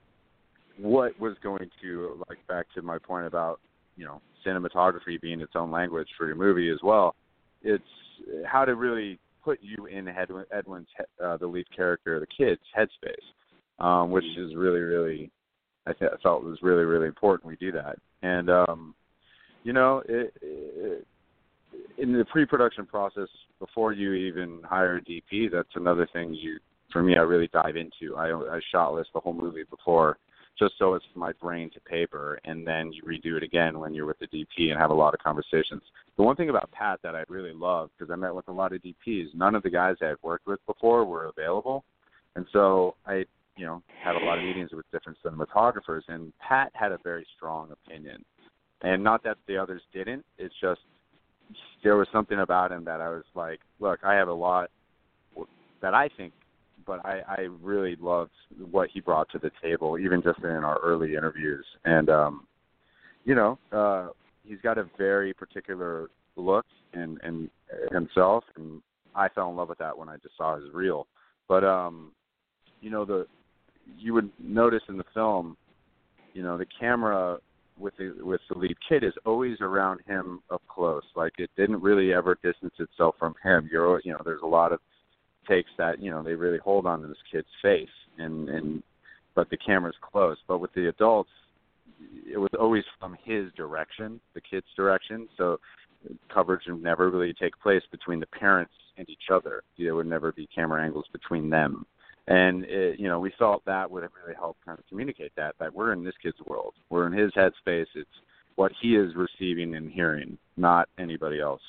[0.79, 3.61] what was going to, like, back to my point about,
[3.97, 7.15] you know, cinematography being its own language for your movie as well.
[7.63, 7.83] It's
[8.47, 10.89] how to really put you in Edwin, Edwin's,
[11.23, 15.31] uh, the lead character, the kid's headspace, um, which is really, really,
[15.87, 17.49] I, th- I felt was really, really important.
[17.49, 18.95] We do that, and um,
[19.65, 21.07] you know, it, it,
[21.99, 23.29] in the pre-production process
[23.59, 26.59] before you even hire a DP, that's another thing you,
[26.93, 28.17] for me, I really dive into.
[28.17, 30.19] I, I shot list the whole movie before,
[30.59, 34.07] just so it's my brain to paper, and then you redo it again when you're
[34.07, 35.83] with the DP and have a lot of conversations.
[36.17, 38.73] The one thing about Pat that I really love, because I met with a lot
[38.73, 41.85] of DPs, none of the guys I had worked with before were available,
[42.37, 43.25] and so I,
[43.57, 47.27] you know, had a lot of meetings with different cinematographers, and Pat had a very
[47.37, 48.25] strong opinion,
[48.83, 50.25] and not that the others didn't.
[50.39, 50.81] It's just
[51.83, 54.71] there was something about him that I was like, look, I have a lot
[55.83, 56.33] that I think,
[56.87, 58.31] but I, I really loved
[58.71, 61.65] what he brought to the table, even just in our early interviews.
[61.85, 62.47] And um,
[63.25, 64.09] you know, uh,
[64.45, 67.51] he's got a very particular look in, in
[67.93, 68.81] himself, and
[69.15, 71.07] I fell in love with that when I just saw his reel.
[71.49, 72.13] But um,
[72.81, 73.27] you know, the
[73.99, 75.57] you would notice in the film,
[76.33, 77.39] you know, the camera
[77.79, 81.03] with the with the lead kid is always around him up close.
[81.17, 83.69] Like it didn't really ever distance itself from him.
[83.71, 84.81] You're you know, there's a lot of
[85.49, 88.83] takes that you know they really hold on to this kid's face, and and
[89.35, 90.37] but the camera's close.
[90.47, 91.31] But with the adults,
[92.27, 95.29] it was always from his direction, the kid's direction.
[95.37, 95.59] So
[96.33, 99.63] coverage would never really take place between the parents and each other.
[99.79, 101.87] There would never be camera angles between them
[102.27, 105.75] and it, you know we felt that would really help kind of communicate that that
[105.75, 108.09] we're in this kid's world we're in his headspace it's
[108.57, 111.61] what he is receiving and hearing not anybody else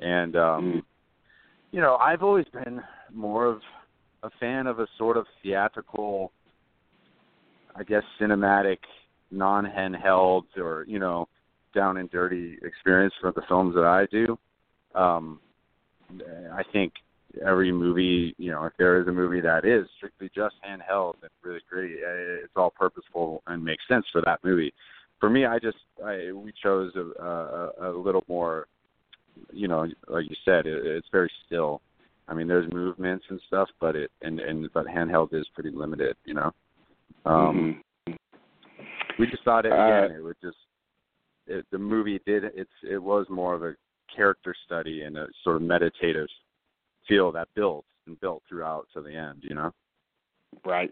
[0.00, 0.82] and um mm.
[1.70, 2.80] you know i've always been
[3.12, 3.60] more of
[4.24, 6.32] a fan of a sort of theatrical
[7.76, 8.78] i guess cinematic
[9.32, 11.26] non handheld or you know
[11.74, 14.38] down and dirty experience for the films that i do
[14.94, 15.40] um
[16.52, 16.92] i think
[17.44, 21.30] every movie, you know, if there is a movie that is strictly just handheld and
[21.42, 24.72] really gritty, eh, it's all purposeful and makes sense for that movie.
[25.20, 28.66] For me, I just I we chose a, a, a little more,
[29.52, 31.80] you know, like you said, it, it's very still.
[32.28, 36.16] I mean, there's movements and stuff, but it and and but handheld is pretty limited,
[36.24, 36.50] you know.
[37.24, 37.80] Um, mm-hmm.
[39.22, 40.10] We just thought it again.
[40.10, 40.56] Uh, it would just
[41.46, 43.76] it, the movie did it's it was more of a
[44.14, 46.26] character study and a sort of meditative
[47.06, 49.70] feel that built and built throughout to the end, you know.
[50.64, 50.90] Right.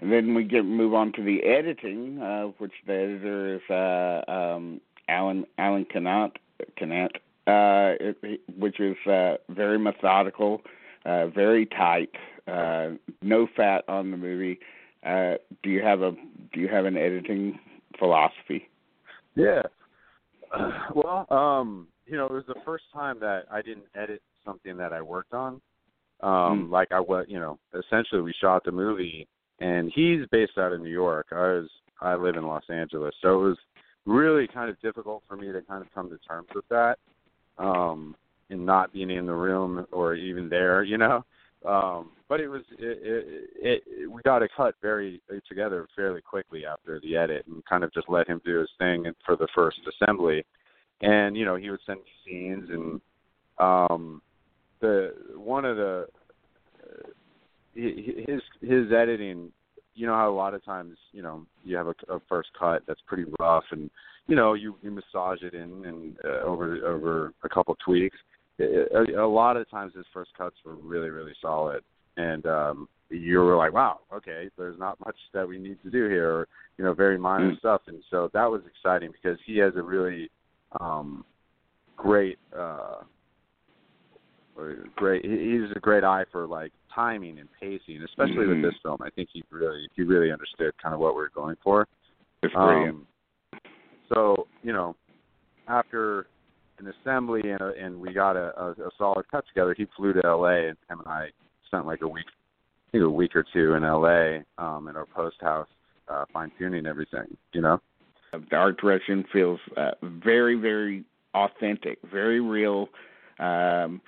[0.00, 4.30] And then we get move on to the editing, uh, which the editor is uh,
[4.32, 6.32] um, Alan Alan Canat,
[6.80, 7.10] Canat
[7.46, 10.62] uh, it, which is uh, very methodical,
[11.04, 12.12] uh, very tight,
[12.48, 14.58] uh, no fat on the movie.
[15.04, 16.12] Uh, do you have a
[16.52, 17.58] do you have an editing
[17.98, 18.68] philosophy?
[19.34, 19.62] Yeah.
[20.94, 24.92] Well, um, you know, it was the first time that I didn't edit something that
[24.92, 25.60] I worked on.
[26.22, 26.70] Um, mm.
[26.70, 29.28] Like I was, you know, essentially we shot the movie,
[29.60, 31.28] and he's based out of New York.
[31.30, 31.68] I was,
[32.00, 33.58] I live in Los Angeles, so it was
[34.06, 36.98] really kind of difficult for me to kind of come to terms with that,
[37.58, 38.16] um,
[38.50, 41.24] and not being in the room or even there, you know.
[41.66, 46.64] Um, but it was, it, it, it, we got a cut very together fairly quickly
[46.64, 49.78] after the edit, and kind of just let him do his thing for the first
[49.86, 50.44] assembly.
[51.02, 53.00] And you know, he would send scenes and
[53.58, 54.22] um
[54.80, 56.06] the one of the
[57.74, 59.52] his his editing
[59.94, 62.82] you know how a lot of times you know you have a, a first cut
[62.86, 63.90] that's pretty rough, and
[64.26, 68.16] you know you you massage it in and uh, over over a couple tweaks.
[68.60, 71.82] A, a lot of times his first cuts were really really solid,
[72.16, 76.08] and um, you were like, wow, okay, there's not much that we need to do
[76.08, 77.58] here, or, you know, very minor Mm.
[77.58, 80.30] stuff, and so that was exciting because he has a really
[80.80, 81.24] um,
[81.96, 82.38] great.
[82.56, 83.02] Uh,
[84.94, 88.48] great he- he's a great eye for like timing and pacing especially Mhm.
[88.50, 91.30] with this film i think he really he really understood kind of what we are
[91.30, 91.88] going for
[92.42, 92.96] It's brilliant.
[92.96, 93.06] um,
[94.12, 94.96] so you know,
[95.66, 96.26] after
[96.80, 100.12] an assembly and, a, and we got a, a, a solid cut together, he flew
[100.12, 100.68] to L.A.
[100.68, 101.28] and him and I
[101.66, 102.26] spent like a week,
[102.88, 104.44] I think a week or two in L.A.
[104.58, 105.68] Um, in our post house,
[106.08, 107.36] uh, fine tuning everything.
[107.52, 107.80] You know.
[108.32, 112.88] the art direction feels uh, very, very authentic, very real,
[113.38, 114.00] um,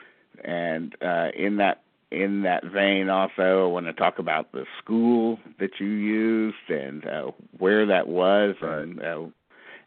[0.44, 5.38] and uh, in that in that vein, also, I want to talk about the school
[5.58, 9.22] that you used and uh, where that was, and uh,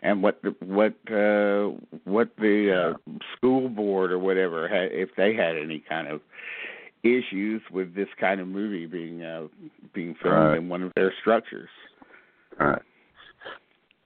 [0.06, 5.34] and what the, what uh, what the uh, school board or whatever had, if they
[5.34, 6.22] had any kind of
[7.04, 9.48] issues with this kind of movie being uh,
[9.94, 10.58] being filmed Right.
[10.58, 11.70] in one of their structures.
[12.60, 12.82] All right.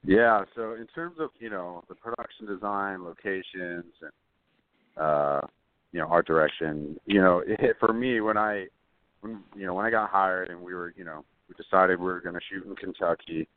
[0.06, 0.44] Yeah.
[0.56, 4.12] So in terms of you know the production design, locations, and
[4.98, 5.42] uh,
[5.92, 8.68] you know art direction, you know it, for me when I
[9.20, 12.06] when you know when I got hired and we were you know we decided we
[12.06, 13.48] were going to shoot in Kentucky.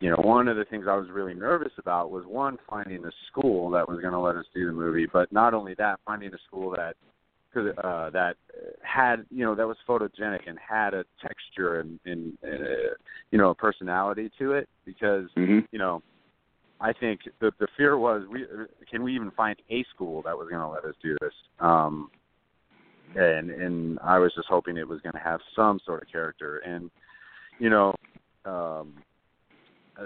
[0.00, 3.10] You know, one of the things I was really nervous about was one finding a
[3.30, 6.32] school that was going to let us do the movie, but not only that, finding
[6.32, 6.96] a school that
[7.56, 8.36] uh, that
[8.82, 12.94] had you know that was photogenic and had a texture and, and uh,
[13.32, 15.66] you know a personality to it because Mhm.
[15.72, 16.00] you know
[16.80, 18.46] I think the the fear was we
[18.88, 22.08] can we even find a school that was going to let us do this um
[23.16, 26.58] and and I was just hoping it was going to have some sort of character
[26.58, 26.88] and
[27.58, 27.94] you know
[28.44, 28.94] um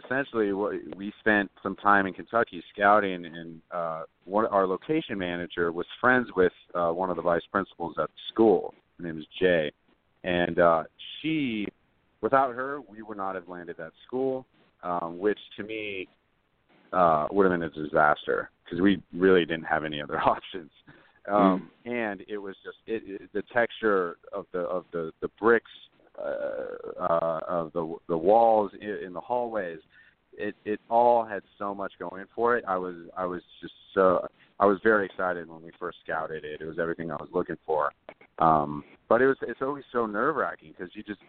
[0.03, 5.73] essentially what we spent some time in Kentucky scouting and uh one our location manager
[5.73, 8.75] was friends with uh one of the vice principals at the school.
[8.99, 9.71] Her name is Jay.
[10.25, 10.85] And uh
[11.21, 11.67] she
[12.21, 14.47] without her we would not have landed that school
[14.83, 16.09] um which to me
[16.93, 20.71] uh would have been a disaster because we really didn't have any other options.
[21.31, 25.71] Um and it was just it, it the texture of the of the the bricks
[26.19, 29.79] uh, uh of the the walls in, in the hallways
[30.37, 32.65] it it all had so much going for it.
[32.67, 34.27] I was i was just so
[34.61, 36.61] i was very excited when we first scouted it.
[36.61, 37.93] It was everything i was looking for.
[38.39, 41.21] Um but it was it's always so nerve wracking because you just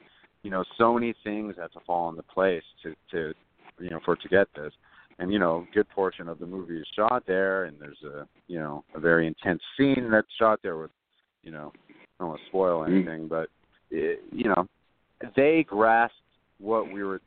[0.43, 3.33] you know so many things have to fall into place to to
[3.79, 4.73] you know for to get this.
[5.19, 8.27] And you know a good portion of the movie is shot there and there's a
[8.47, 10.91] you know a very intense scene that's shot there with
[11.43, 12.95] you know i don't want to spoil Mm.
[12.95, 13.49] anything but
[13.89, 14.67] you know
[15.35, 16.15] they grasped
[16.59, 17.21] what we were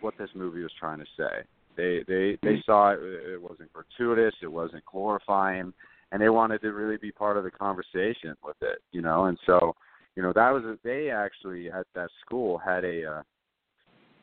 [0.00, 1.44] what this movie was trying to say
[1.76, 2.64] they they they Mm.
[2.64, 5.72] saw it it wasn't gratuitous it wasn't glorifying
[6.12, 9.38] and they wanted to really be part of the conversation with it you know and
[9.46, 9.74] so
[10.14, 13.22] you know that was a, they actually at that school had a uh,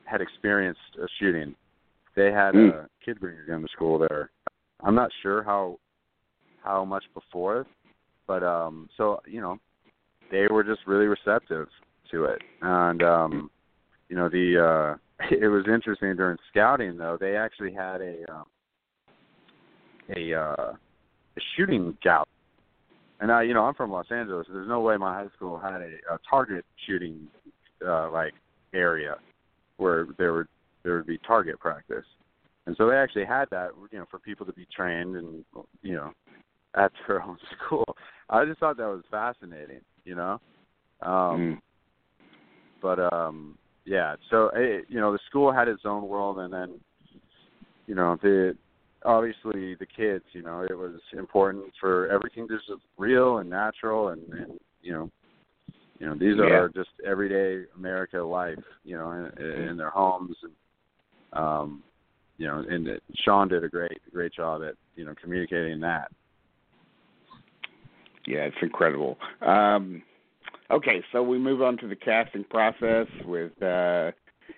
[0.05, 1.55] had experienced a shooting
[2.15, 2.83] they had Mm.
[2.85, 4.31] a kid bringer gun to school there
[4.81, 5.77] i'm not sure how
[6.63, 7.65] how much before
[8.27, 9.57] but um so you know
[10.33, 11.67] they were just really receptive
[12.11, 12.41] to it.
[12.61, 13.51] And um
[14.09, 18.45] you know the uh it was interesting during scouting though they actually had a um
[20.15, 20.73] a uh
[21.35, 22.27] a shooting gout
[23.21, 24.47] and I you know I'm from Los Angeles.
[24.47, 27.27] So there's no way my high school had a, a target shooting
[27.87, 28.33] uh like
[28.73, 29.15] area
[29.77, 30.47] where there would
[30.83, 32.05] there would be target practice.
[32.65, 35.45] And so they actually had that you know for people to be trained and
[35.83, 36.11] you know
[36.75, 37.85] at their own school.
[38.31, 40.39] I just thought that was fascinating you know
[41.01, 41.59] um Mm.
[42.81, 46.79] but um yeah so it, you know the school had its own world and then
[47.87, 48.55] you know the
[49.05, 54.21] obviously the kids you know it was important for everything just real and natural and,
[54.33, 55.09] and you know
[55.99, 56.45] you know these Yeah.
[56.45, 60.53] are just everyday america life you know in, in their homes and
[61.33, 61.83] um
[62.37, 66.09] you know and it- sean did a great great job at you know communicating that
[68.25, 69.17] Yeah, it's incredible.
[69.41, 70.01] Um,
[70.71, 74.11] okay, so we move on to the casting process with, uh,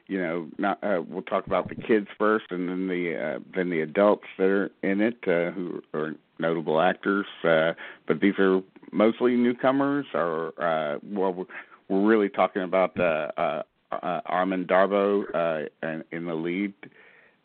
[0.07, 3.69] you know, not, uh, we'll talk about the kids first, and then the uh, then
[3.69, 7.25] the adults that are in it, uh, who are notable actors.
[7.43, 7.73] Uh,
[8.07, 8.61] but these are
[8.91, 11.45] mostly newcomers, or uh, well, we're,
[11.89, 16.73] we're really talking about uh, uh, uh, Arman Darbo uh, in, in the lead.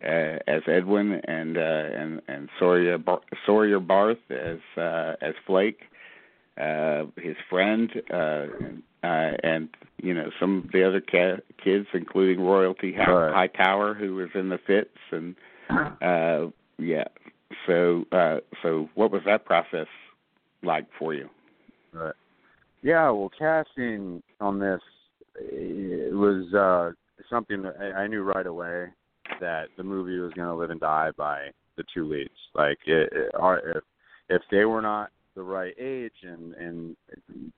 [0.03, 3.21] Uh, as Edwin and uh, and and Sawyer Bar-
[3.81, 5.81] Barth as uh, as Flake,
[6.61, 8.47] uh, his friend uh,
[9.03, 9.69] uh, and
[10.03, 13.35] you know some of the other ca- kids, including Royalty Hi- Right.
[13.35, 15.35] Hightower, who was in the Fits, and
[16.03, 17.05] uh, yeah.
[17.67, 19.89] So, uh, so what was that process
[20.63, 21.29] like for you?
[21.93, 22.15] Right.
[22.83, 24.81] Yeah, well, casting on this
[25.37, 26.93] it was uh
[27.29, 28.87] something that I, I knew right away
[29.41, 32.31] that the movie was going to live and die by the two leads.
[32.55, 33.85] Like, it, it, our, if
[34.29, 35.11] if they were not
[35.41, 36.97] the right age and and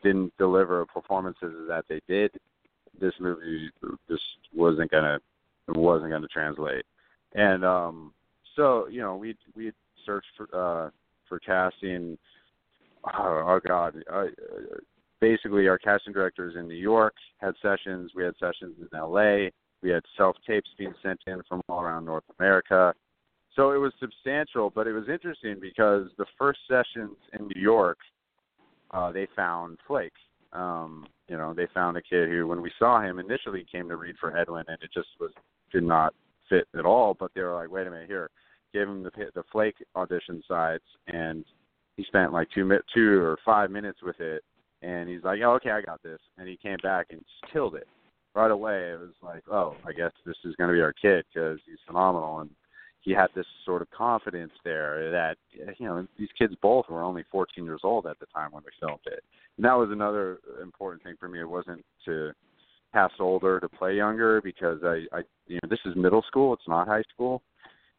[0.05, 2.31] didn't deliver performances that they did,
[3.01, 3.71] this movie
[4.09, 4.23] just
[4.55, 5.19] wasn't gonna
[5.69, 6.85] wasn't gonna translate.
[7.35, 8.15] And um
[8.55, 9.73] so you know we we
[10.07, 10.91] searched for uh
[11.29, 12.17] for casting.
[13.05, 14.29] Oh, oh God, I,
[15.21, 18.13] basically our casting directors in New York had sessions.
[18.15, 19.51] We had sessions in L.A.
[19.83, 22.95] We had self tapes being sent in from all around North America.
[23.55, 27.99] So it was substantial, but it was interesting because the first sessions in New York,
[28.93, 30.13] uh, they found Flake.
[30.53, 33.97] Um, you know, they found a kid who, when we saw him initially, came to
[33.97, 35.33] read for Edwin, and it just was
[35.71, 36.15] did not
[36.49, 37.15] fit at all.
[37.19, 38.31] But they were like, "Wait a minute, here,
[38.73, 41.45] give him the the Flake audition sides," and
[41.97, 44.43] he spent like two two or five minutes with it,
[44.83, 47.89] and he's like, "Oh, okay, I got this," and he came back and killed it
[48.35, 48.93] right away.
[48.93, 51.79] It was like, "Oh, I guess this is going to be our kid because he's
[51.87, 52.51] phenomenal," and
[53.03, 55.37] he had this sort of confidence there that
[55.79, 58.71] you know these kids both were only 14 years old at the time when we
[58.81, 59.23] filmed it.
[59.57, 61.41] And that was another important thing for me.
[61.41, 62.31] It wasn't to
[62.93, 66.69] cast older to play younger because I, I you know this is middle school, it's
[66.69, 67.43] not high school,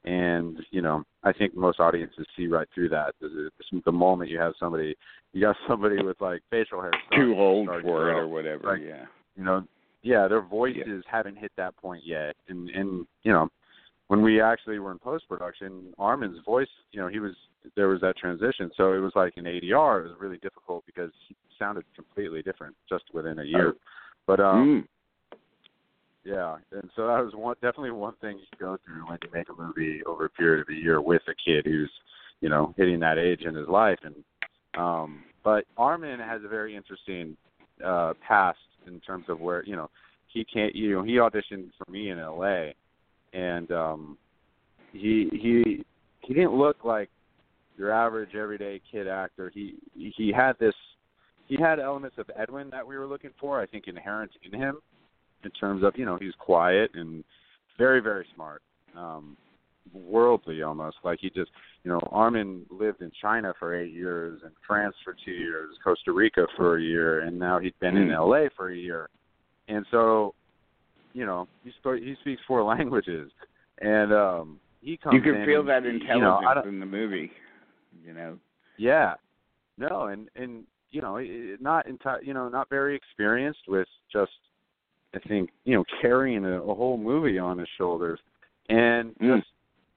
[0.05, 3.13] and you know I think most audiences see right through that.
[3.19, 3.49] The,
[3.85, 4.95] the, moment you have somebody,
[5.33, 8.73] you got somebody with like facial hair Too old for it or whatever.
[8.73, 9.05] Like, yeah.
[9.35, 9.63] you know
[10.01, 13.49] yeah their voices haven't hit that point yet and and you know
[14.07, 17.33] when we actually were in post production Arman's voice you know he was
[17.75, 18.69] there was that transition.
[18.75, 22.75] So it was like in adr it was really difficult because he sounded completely different
[22.89, 23.73] just within a year.
[24.27, 24.83] But um
[25.33, 25.37] Mm.
[26.25, 26.57] yeah.
[26.71, 29.61] And so that was one definitely one thing you go through when you make a
[29.61, 31.91] movie over a period of a year with a kid who's
[32.41, 33.99] you know hitting that age in his life.
[34.03, 34.15] And
[34.77, 37.37] um but Arman has a very interesting
[37.83, 39.89] uh past in terms of where you know
[40.27, 42.71] he can't you know he auditioned for me in LA
[43.33, 44.17] and um
[44.91, 45.85] he he
[46.21, 47.09] he didn't look like
[47.77, 49.51] your average everyday kid actor.
[49.53, 50.75] He he had this
[51.47, 54.79] he had elements of Edwin that we were looking for I think inherent in him
[55.43, 57.23] in terms of you know he's quiet and
[57.77, 58.61] very very smart
[58.95, 59.35] um
[59.93, 60.97] worldly almost.
[61.03, 61.51] Like he just
[61.83, 66.11] you know Arman lived in China for 8 years and France for 2 years Costa
[66.11, 68.45] Rica for a year and now he'd been in Mm.
[68.45, 69.09] LA for a year.
[69.67, 70.35] And so
[71.13, 73.31] you know he he speaks four languages
[73.81, 77.31] and um he comes You can feel and, that you know, intelligence in the movie.
[78.05, 78.37] You know.
[78.77, 79.13] yeah
[79.77, 81.17] no and and you know
[81.59, 84.31] not enti- you know not very experienced with just
[85.15, 88.19] I think you know carrying a, a whole movie on his shoulders
[88.69, 89.37] and Mm.
[89.39, 89.49] just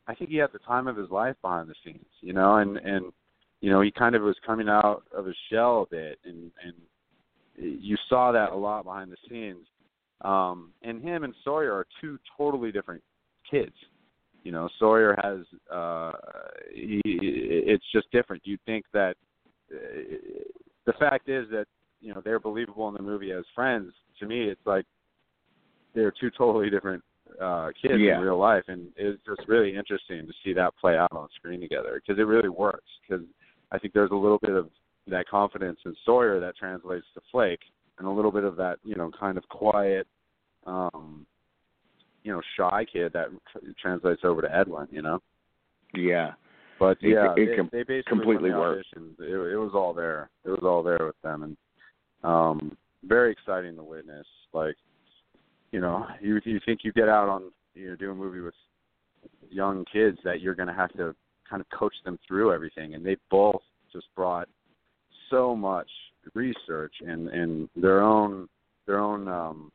[0.09, 2.77] I think he had the time of his life behind the scenes you know and
[2.77, 3.13] and
[3.61, 6.75] you know he kind of was coming out of his shell a bit and and
[7.59, 9.67] you saw that a lot behind the scenes
[10.23, 13.03] um and him and Sawyer are two totally different
[13.51, 13.75] kids.
[14.45, 15.41] You know Sawyer has
[15.73, 16.13] uh
[16.73, 18.43] he it's just different.
[18.47, 19.17] You think that
[19.73, 19.77] uh,
[20.87, 21.67] the fact is that
[22.01, 23.93] you know they're believable in the movie as friends.
[24.21, 24.87] To me it's like
[25.95, 27.03] they're two totally different
[27.43, 28.17] uh kids Yeah.
[28.17, 28.65] in real life.
[28.69, 32.27] And it's just really interesting to see that play out on screen together because it
[32.27, 32.89] really works.
[33.07, 33.25] Because
[33.73, 34.71] I think there's a little bit of
[35.09, 37.61] that confidence in Sawyer that translates to Flake
[37.99, 40.07] and a little bit of that you know kind of quiet
[40.67, 41.27] um
[42.23, 45.21] you know shy kid that tr- translates over to Edwin you know
[45.95, 46.33] Yeah.
[46.79, 48.87] but It- yeah, it they, com- they basically completely worked.
[48.95, 49.23] It,
[49.53, 50.29] it was all there.
[50.45, 51.57] It was all there with them, and
[52.23, 54.27] um, very exciting to witness.
[54.53, 54.75] Like,
[55.73, 58.55] you know, you you think you get out on you know do a movie with
[59.49, 61.15] young kids that you're going to have to
[61.49, 64.49] kind of coach them through everything, and they both just brought
[65.31, 65.89] so much
[66.35, 68.49] research and and their own
[68.87, 69.73] their own um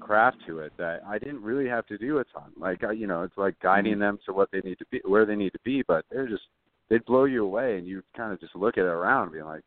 [0.00, 2.52] craft to it that I didn't really have to do a ton.
[2.58, 5.26] Like I, you know, it's like guiding them to what they need to be, where
[5.26, 6.44] they need to be, but they're just
[6.88, 9.42] they'd blow you away, and you kind of just look at it around, and be
[9.42, 9.62] like,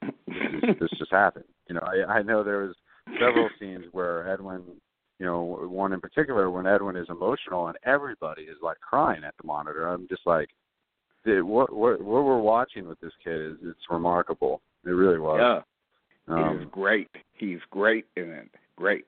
[0.00, 1.44] this, is, this just happened.
[1.68, 2.74] You know, I, I know there was
[3.20, 4.62] several scenes where Edwin,
[5.18, 9.34] you know, one in particular when Edwin is emotional and everybody is like crying at
[9.40, 9.88] the monitor.
[9.88, 10.48] I'm just like,
[11.24, 14.60] what what what we're watching with this kid is it's remarkable.
[14.84, 15.38] It really was.
[15.40, 15.62] Yeah.
[16.26, 17.10] He's Um, great.
[17.32, 18.48] He's great in it.
[18.76, 19.06] Great.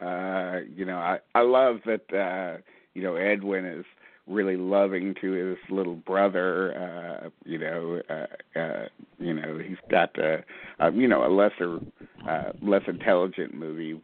[0.00, 2.58] Uh, you know, I I love that uh,
[2.94, 3.84] you know, Edwin is
[4.26, 8.86] really loving to his little brother, uh, you know, uh uh
[9.18, 10.38] you know, he's got uh,
[10.80, 11.78] uh you know, a lesser
[12.28, 14.00] uh, less intelligent movie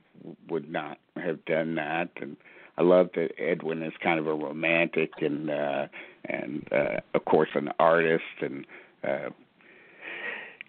[0.48, 2.10] would not have done that.
[2.20, 2.36] And
[2.78, 5.86] I love that Edwin is kind of a romantic and uh,
[6.26, 8.66] and uh, of course an artist and.
[9.02, 9.30] Uh,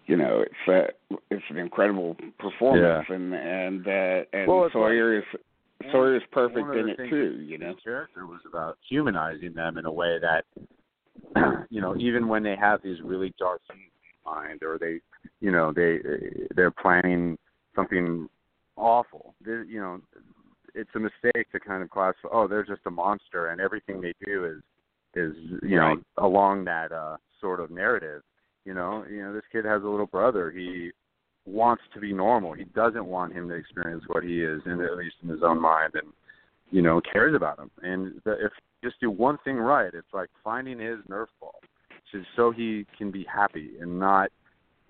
[0.08, 0.68] you know, it's
[1.12, 3.14] uh, it's an incredible performance, Yeah.
[3.14, 5.24] and and uh, and Well, Sawyer is
[5.92, 7.40] Sawyer is perfect in it too.
[7.42, 10.44] You know, his character was about humanizing them in a way that,
[11.70, 15.00] you know, even when they have these really dark things in mind, or they,
[15.40, 15.98] you know, they
[16.56, 17.36] they're planning
[17.76, 18.28] something
[18.76, 19.34] awful.
[19.44, 20.00] They, you know,
[20.74, 22.28] it's a mistake to kind of classify.
[22.32, 24.62] Oh, they're just a monster, and everything they do is
[25.14, 25.98] is you Right.
[25.98, 28.22] know along that uh sort of narrative.
[28.68, 30.50] You know, you know, this kid has a little brother.
[30.50, 30.90] He
[31.46, 32.52] wants to be normal.
[32.52, 35.58] He doesn't want him to experience what he is, and at least in his own
[35.58, 36.12] mind, and
[36.70, 37.70] you know cares about him.
[37.80, 38.52] And the, if
[38.82, 41.54] you just do one thing right, it's like finding his Nerf ball,
[42.12, 44.28] just so he can be happy and not,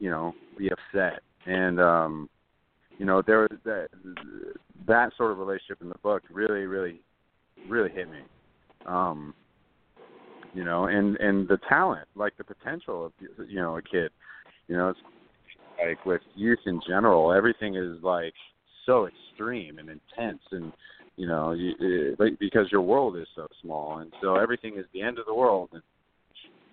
[0.00, 1.20] you know, be upset.
[1.46, 2.28] And um,
[2.98, 3.90] you know, there was that
[4.88, 7.00] that sort of relationship in the book really, really,
[7.68, 8.22] really hit me.
[8.86, 9.34] Um,
[10.58, 13.12] you know, and and the talent, like the potential of
[13.48, 14.10] you know a kid.
[14.66, 14.98] You know, it's
[15.80, 18.34] like with youth in general, everything is like
[18.84, 20.72] so extreme and intense, and
[21.14, 25.00] you know, you, it, because your world is so small, and so everything is the
[25.00, 25.82] end of the world and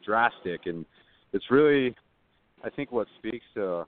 [0.03, 0.83] drastic, and
[1.33, 1.95] it's really,
[2.63, 3.85] I think, what speaks to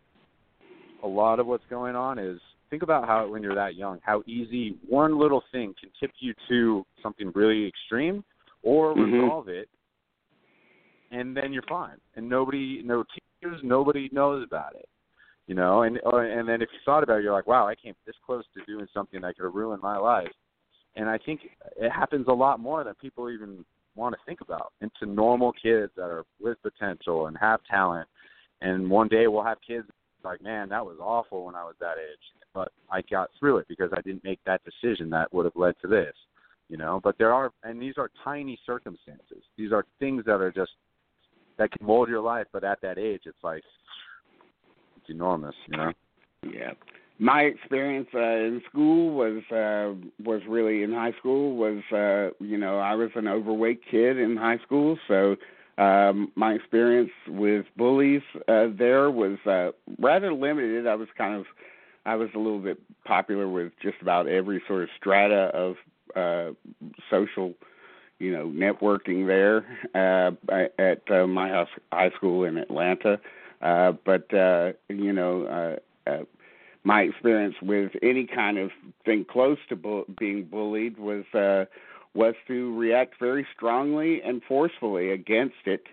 [1.02, 2.40] a lot of what's going on is
[2.70, 6.36] think about how when you're that young, how easy one little thing can tip you
[6.50, 8.24] to something really extreme,
[8.62, 9.22] or Mhm.
[9.22, 9.70] resolve it,
[11.12, 13.04] and then you're fine, and nobody, no
[13.42, 14.88] tears, nobody knows about it
[15.48, 15.84] you know?
[15.84, 18.16] And uh, and then if you thought about it you're like wow i came this
[18.26, 20.32] close to doing something that could ruined my life.
[20.96, 21.42] And i think
[21.78, 24.74] it happens a lot more than people even want to think about.
[24.82, 28.08] And to normal kids that are with potential and have talent
[28.62, 29.88] and one day we'll have kids
[30.24, 32.44] like man that was awful when i was that age.
[32.54, 35.76] But i got through it because i didn't make that decision that would have led
[35.82, 36.14] to this
[36.70, 37.00] you know?
[37.02, 39.42] But there are and these are tiny circumstances.
[39.58, 40.72] These are things that are just
[41.58, 43.64] that can mold your life but at that age it's like
[45.08, 45.92] it's enormous, you know.
[46.44, 46.72] Yeah.
[47.20, 52.58] My experience uh, in school was uh, was really in high school was uh, you
[52.58, 55.36] know I was an overweight kid in high school, so
[55.80, 60.86] um, my experience with bullies uh, there was uh, rather limited.
[60.86, 61.46] I was kind of
[62.06, 65.76] I was a little bit popular with just about every sort of strata of
[66.16, 66.54] uh,
[67.10, 67.56] social
[68.20, 69.66] you know networking there
[69.96, 70.32] uh,
[70.80, 73.20] at uh, my high school in Atlanta.
[73.62, 76.24] Uh, but uh, you know, uh, uh,
[76.84, 78.72] my experience with any kind of
[79.06, 81.66] thing close to bu- being bullied was uh,
[82.14, 85.84] was to react very strongly and forcefully against it,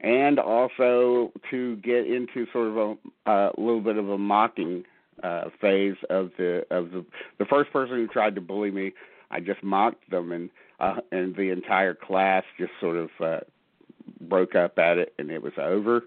[0.00, 4.84] and also to get into sort of a, a little bit of a mocking
[5.22, 7.04] uh, phase of the of the
[7.38, 8.92] the first person who tried to bully me.
[9.30, 10.50] I just mocked them, and
[10.80, 13.40] uh, and the entire class just sort of uh,
[14.22, 16.02] broke up at it, and it was over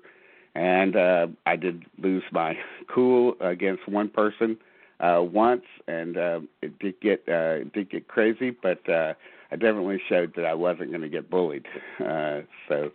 [0.57, 2.57] and uh, I did lose my
[2.93, 4.57] cool against one person
[4.99, 9.13] uh, once, and uh, it did get uh, it did get crazy, but uh,
[9.51, 11.65] I definitely showed that I wasn't going to get bullied.
[11.99, 12.89] Uh, so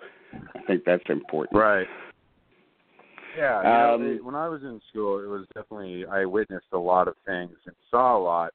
[0.54, 1.60] I think that's important.
[1.60, 1.86] Right.
[3.36, 3.58] Yeah.
[3.58, 6.78] You know, Um, it- when I was in school, it was definitely I witnessed a
[6.78, 8.52] lot of things and saw a lot,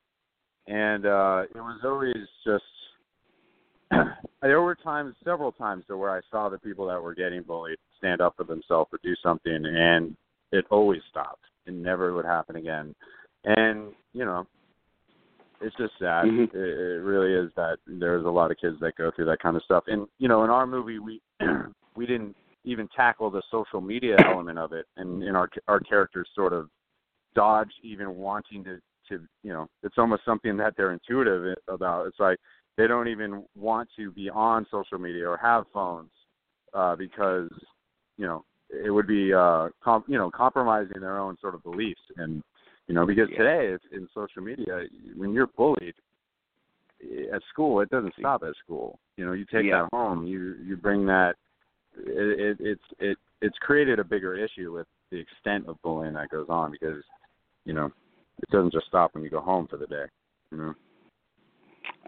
[0.68, 2.64] and uh it was always just.
[4.42, 7.78] there were times, several times, though, where I saw the people that were getting bullied
[7.98, 10.16] stand up for themselves or do something, and
[10.52, 11.44] it always stopped.
[11.66, 12.96] It never would happen again.
[13.46, 14.48] And you know,
[15.62, 16.26] it's just sad.
[16.26, 16.54] Mhm.
[16.54, 19.56] It, it really is that there's a lot of kids that go through that kind
[19.56, 19.86] of stuff.
[19.88, 21.22] And you know, in our movie, we
[21.96, 26.28] we didn't even tackle the social media element of it, and in our our characters
[26.36, 26.70] sort of
[27.36, 28.80] dodge even wanting to
[29.10, 32.08] to you know, it's almost something that they're intuitive about.
[32.08, 32.38] It's like
[32.78, 36.12] they don't even want to be on social media or have phones
[36.74, 37.50] uh, because
[38.18, 42.02] you know it would be uh, com- you know compromising their own sort of beliefs
[42.18, 42.44] and
[42.88, 43.38] you know because Yeah.
[43.40, 45.96] today it's in social media when you're bullied
[47.02, 49.84] eh, at school it doesn't stop at school you know you take Yeah.
[49.84, 51.36] that home you you bring that
[51.98, 56.30] it, it it's it it's created a bigger issue with the extent of bullying that
[56.30, 57.04] goes on because
[57.66, 60.06] you know it doesn't just stop when you go home for the day
[60.52, 60.76] you know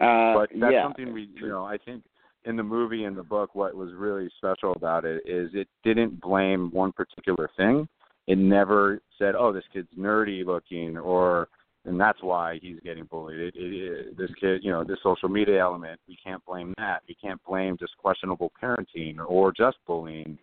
[0.00, 0.82] Uh, but that's yeah.
[0.82, 2.02] something we you know i think
[2.44, 6.20] in the movie and the book what was really special about it is it didn't
[6.20, 7.86] blame one particular thing.
[8.26, 11.48] It never said oh this kid's nerdy looking or
[11.86, 13.40] and that's why he's getting bullied.
[13.40, 17.02] It, it, it this kid you know this social media element we can't blame that.
[17.08, 20.38] We can't blame just questionable parenting or just bullying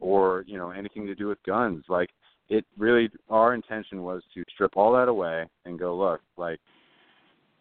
[0.00, 1.84] or you know anything to do with guns.
[1.88, 2.10] Like
[2.48, 6.60] it really our intention was to strip all that away and go look like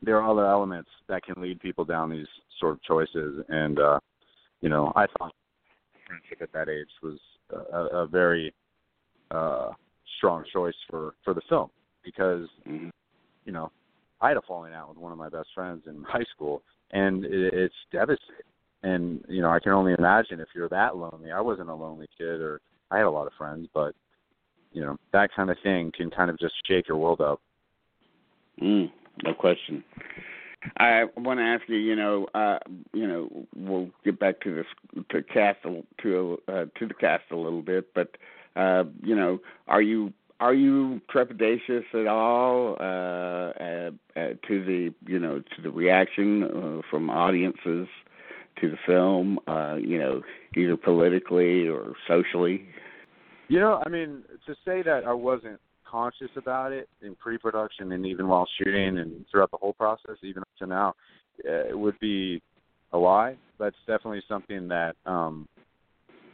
[0.02, 2.28] there are other elements that can lead people down these
[2.60, 3.44] sort of choices.
[3.50, 4.00] And uh
[4.62, 5.34] you know i thought
[6.08, 7.20] friendship at that age was
[7.74, 8.54] a, a very
[9.32, 9.70] uh
[10.18, 11.70] strong choice for for the film
[12.04, 12.90] because Mm-hmm.
[13.46, 13.72] you know
[14.22, 17.26] i had a falling out with one of my best friends in high school and
[17.26, 18.36] it, it's devastating.
[18.84, 21.32] And you know i can only imagine if you're that lonely.
[21.32, 23.94] I wasn't a lonely kid or i had a lot of friends but
[24.72, 27.42] you know that kind of thing can kind of just shake your world up.
[28.62, 28.92] Mm,
[29.24, 29.84] no question.
[30.78, 31.78] I want to ask you.
[31.78, 32.60] You know, uh,
[32.94, 34.66] you know, we'll get back to this
[35.10, 38.16] to cast to uh, to the cast a little bit, but
[38.56, 43.54] uh, you know, are you are you trepidatious at all uh,
[44.20, 47.88] uh, to the you know to the reaction uh, from audiences
[48.60, 49.40] to the film?
[49.48, 50.22] Uh, you know,
[50.56, 52.68] either politically or socially.
[53.48, 55.60] You know, I mean, to say that I wasn't
[55.92, 60.42] conscious about it in pre-production and even while shooting and throughout the whole process, even
[60.42, 60.94] up to now,
[61.48, 62.42] uh, it would be
[62.94, 63.36] a lie.
[63.60, 65.48] That's definitely something that, um,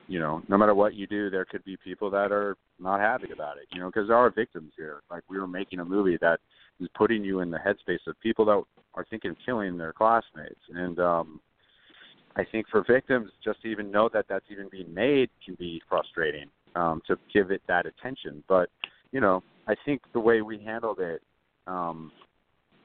[0.07, 3.31] you know, no matter what you do, there could be people that are not happy
[3.33, 3.65] about it.
[3.73, 5.01] You know, because there are victims here.
[5.09, 6.39] Like we were making a movie that
[6.79, 8.61] is putting you in the headspace of people that
[8.93, 11.39] are thinking of killing their classmates, and um,
[12.37, 15.81] I think for victims, just to even know that that's even being made can be
[15.89, 18.43] frustrating um, to give it that attention.
[18.47, 18.69] But
[19.11, 21.21] you know, I think the way we handled it,
[21.65, 22.11] um,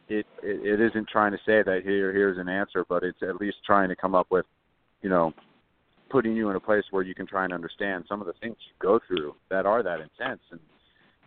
[0.09, 3.37] it, it it isn't trying to say that here here's an answer, but it's at
[3.37, 4.47] least trying to come up with,
[5.03, 5.33] you know,
[6.11, 8.57] putting you in a place where you can try and understand some of the things
[8.67, 10.41] you go through that are that intense.
[10.51, 10.61] And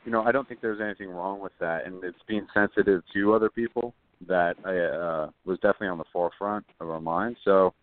[0.06, 3.34] you know, I don't think there's anything wrong with that, and it's being sensitive to
[3.34, 3.93] other people
[4.28, 7.39] that I, uh, was definitely on the forefront of our minds.
[7.43, 7.74] So,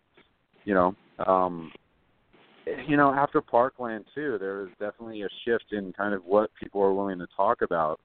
[0.63, 0.95] you know,
[1.27, 1.71] um,
[2.87, 6.81] you know, after Parkland too, there was definitely a shift in kind of what people
[6.81, 7.99] are willing to talk about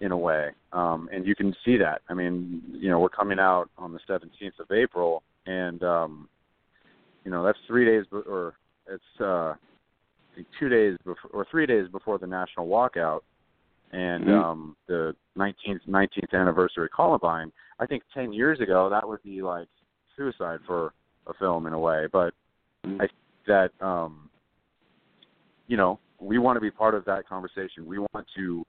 [0.00, 0.50] in a way.
[0.72, 2.02] Um and you can see that.
[2.08, 6.28] I mean, you know, we're coming out on the 17th of April and um
[7.24, 8.54] you know, that's 3 days be- or
[8.88, 9.54] it's uh
[10.58, 13.20] 2 days before or 3 days before the national walkout
[13.92, 14.44] and Mhm.
[14.44, 17.52] um the 19th 19th anniversary of Columbine.
[17.78, 19.68] I think 10 years ago that would be like
[20.16, 20.92] suicide for
[21.26, 22.34] a film in a way, but
[22.84, 23.12] I think
[23.46, 24.28] that um
[25.66, 27.86] you know we want to be part of that conversation.
[27.86, 28.64] We want to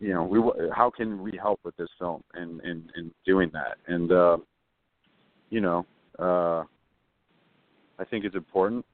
[0.00, 0.40] you know we
[0.74, 4.36] how can we help with this film and and and doing that and uh
[5.50, 5.86] you know
[6.18, 6.64] uh
[8.00, 8.84] I think it's important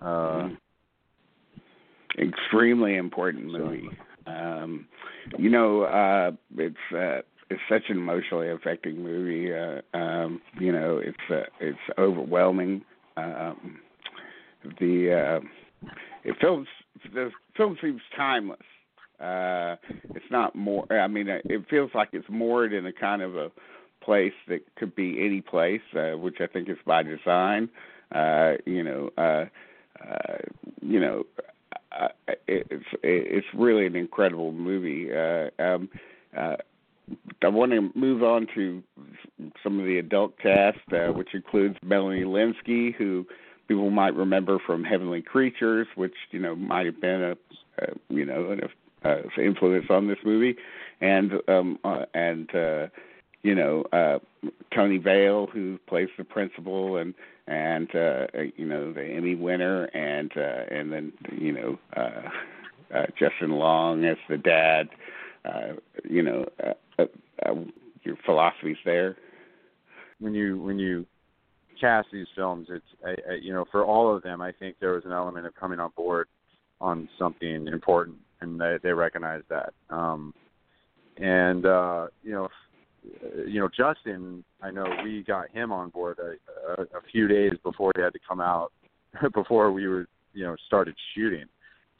[0.00, 0.48] uh
[2.18, 3.88] extremely important movie.
[4.26, 4.86] Um,
[5.38, 9.52] you know, uh, it's uh, it's such an emotionally affecting movie.
[9.54, 12.82] Uh, um, you know, it's uh, it's overwhelming.
[13.16, 13.78] Um,
[14.80, 15.88] the uh,
[16.24, 16.66] it feels
[17.12, 18.58] the film seems timeless.
[19.20, 19.76] Uh,
[20.14, 20.86] it's not more.
[20.92, 23.50] I mean, uh, it feels like it's moored in a kind of a
[24.02, 27.68] place that could be any place, uh, which I think is by design.
[28.14, 29.46] Uh, you know, uh,
[30.04, 30.38] uh,
[30.80, 31.24] you know,
[31.98, 32.08] uh,
[32.46, 35.08] it's it's really an incredible movie.
[35.12, 35.88] Uh, um,
[36.36, 36.56] uh,
[37.42, 38.82] I want to move on to
[39.62, 43.26] some of the adult cast, uh, which includes Melanie Lynskey, who
[43.68, 47.32] people might remember from Heavenly Creatures, which you know might have been a,
[47.82, 48.60] a you know an
[49.04, 50.56] uh, influence on this movie,
[51.00, 52.86] and um, uh, and uh,
[53.42, 54.18] you know uh,
[54.74, 57.14] Tony Hale, who plays the principal, and
[57.46, 62.28] and uh, you know the Emmy winner, and uh, and then you know uh,
[62.94, 64.88] uh, Justin Long as the dad.
[65.44, 65.74] Uh,
[66.08, 67.06] you know, uh, uh,
[67.44, 67.54] uh,
[68.02, 69.16] your philosophies there.
[70.18, 71.06] when you when you
[71.80, 74.92] cast these films, it's I, I, you know for all of them, I think there
[74.92, 76.28] was an element of coming on board
[76.80, 79.72] on something important, and they they recognize that.
[79.90, 80.34] Um,
[81.18, 82.48] and uh, you know,
[83.46, 87.52] you know Justin, I know we got him on board a, a, a few days
[87.62, 88.72] before he had to come out,
[89.34, 91.44] before we were you know started shooting.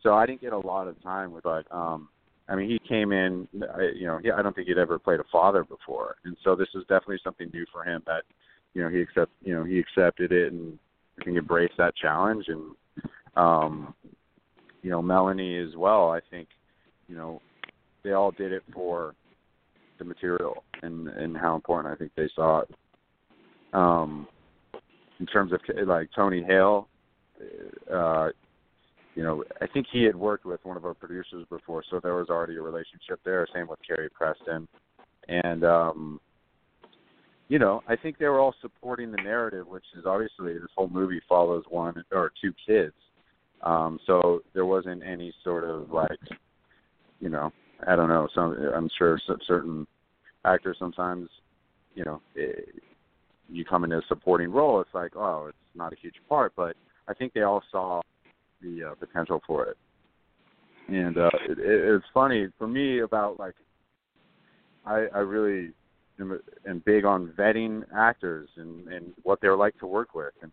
[0.02, 2.08] So I didn't get a lot of time with, but um,
[2.48, 5.20] I mean, he came in, I- you know, he, I don't think he'd ever played
[5.20, 8.02] a father before, and so this was definitely something new for him.
[8.06, 8.22] That,
[8.76, 10.78] you know, he accept, you know, he accepted it and
[11.22, 12.62] can embrace that challenge, and,
[13.34, 13.94] um,
[14.82, 16.10] you know, Melanie as well.
[16.10, 16.48] I think,
[17.08, 17.40] you know,
[18.04, 19.14] they all did it for
[19.98, 22.70] the material and and how important I think they saw it.
[23.72, 24.28] Um,
[25.20, 26.86] in terms of like Tony Hale,
[27.90, 28.28] uh,
[29.14, 32.14] you know, I think he had worked with one of our producers before, so there
[32.14, 33.46] was already a relationship there.
[33.54, 34.68] Same with Carrie Preston,
[35.28, 36.20] and um,
[37.49, 40.88] you know, I think they were all supporting the narrative, which is obviously this whole
[40.88, 42.94] movie follows one or two kids,
[43.62, 46.18] Um, so there wasn't any sort of like,
[47.20, 47.53] you know,
[47.86, 48.28] I don't know.
[48.34, 49.86] Some I'm sure certain
[50.44, 51.28] actors sometimes,
[51.94, 52.74] you know, it,
[53.49, 54.80] you come into a supporting role.
[54.80, 56.76] It's like, oh, it's not a huge part, but
[57.09, 58.03] I think they all saw
[58.62, 59.76] the uh, potential for it.
[60.88, 63.55] And uh, it, it, it's funny for me about like,
[64.84, 65.72] I I really
[66.20, 70.50] am big on vetting actors and and what they're like to work with and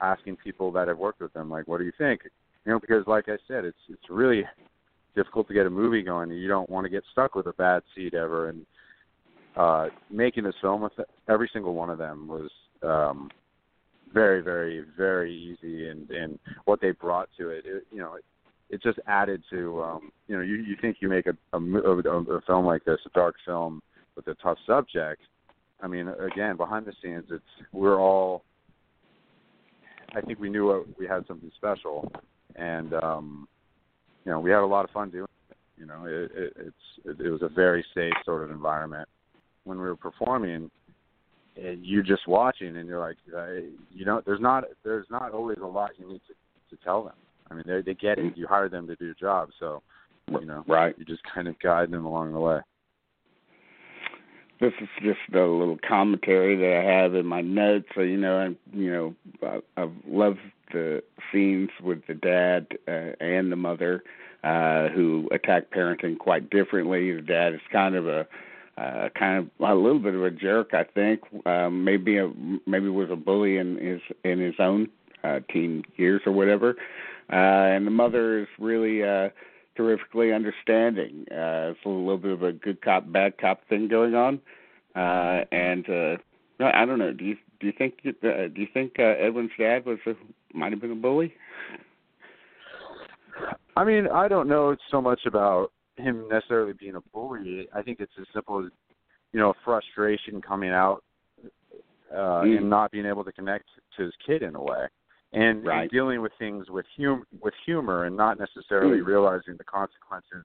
[0.00, 2.22] asking people that have worked with them like, what do you think?
[2.64, 4.44] You know, because like I said, it's it's really
[5.14, 6.30] difficult to get a movie going.
[6.30, 8.50] You don't want to get stuck with a bad seed ever.
[8.50, 8.66] And
[9.56, 10.92] uh, making this film with
[11.28, 12.50] every single one of them was
[12.82, 13.30] um,
[14.12, 15.88] very, very, very easy.
[15.88, 18.24] And and what they brought to it, it you know, it,
[18.68, 22.36] it just added to um, you know, you you think you make a a, a
[22.36, 23.82] a film like this, a dark film
[24.16, 25.22] with a tough subject.
[25.80, 28.42] I mean, again, behind the scenes, it's we're all.
[30.14, 32.10] I think we knew we had something special,
[32.56, 33.48] and um,
[34.24, 35.56] you know, we had a lot of fun doing it.
[35.76, 39.08] You know, it, it, it's it, it was a very safe sort of environment
[39.64, 40.70] when we were performing.
[41.62, 45.58] And you're just watching, and you're like, uh, you know, there's not there's not always
[45.62, 47.14] a lot you need to to tell them.
[47.50, 48.36] I mean, they they get it.
[48.36, 49.82] You hire them to do a job, so
[50.28, 50.94] you know, right?
[50.98, 52.60] You just kind of guide them along the way.
[54.60, 57.86] This is just a little commentary that I have in my notes.
[57.94, 60.38] So you know, I you know, I, I've loved
[60.72, 64.02] the scenes with the dad uh, and the mother
[64.44, 67.12] uh, who attack parenting quite differently.
[67.14, 68.26] The dad is kind of a
[68.78, 71.22] uh, kind of a little bit of a jerk, I think.
[71.46, 72.30] Um, maybe a
[72.66, 74.88] maybe was a bully in his in his own
[75.24, 76.76] uh, teen years or whatever.
[77.32, 79.30] Uh, and the mother is really uh,
[79.76, 81.26] terrifically understanding.
[81.30, 84.40] Uh, it's a little bit of a good cop bad cop thing going on.
[84.94, 86.16] Uh, and uh,
[86.60, 87.12] I don't know.
[87.12, 90.14] Do you do you think uh, do you think uh, Edwin's dad was a,
[90.56, 91.34] might have been a bully?
[93.76, 97.68] I mean, I don't know so much about him necessarily being a bully.
[97.74, 98.72] I think it's as simple as
[99.32, 101.02] you know frustration coming out
[102.12, 102.58] uh, mm.
[102.58, 103.66] and not being able to connect
[103.96, 104.86] to his kid in a way,
[105.32, 105.82] and, right.
[105.82, 109.06] and dealing with things with hum with humor and not necessarily mm.
[109.06, 110.44] realizing the consequences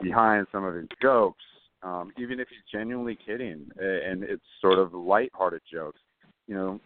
[0.00, 1.42] behind some of his jokes.
[1.82, 5.98] Um, even if he's genuinely kidding, and it's sort of light-hearted jokes,
[6.46, 6.78] you know,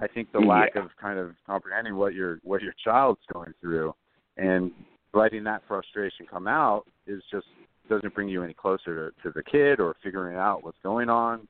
[0.00, 0.84] I think the lack yeah.
[0.84, 3.94] of kind of comprehending what your what your child's going through
[4.36, 4.70] and
[5.12, 7.46] letting that frustration come out is just
[7.88, 11.48] doesn't bring you any closer to, to the kid or figuring out what's going on.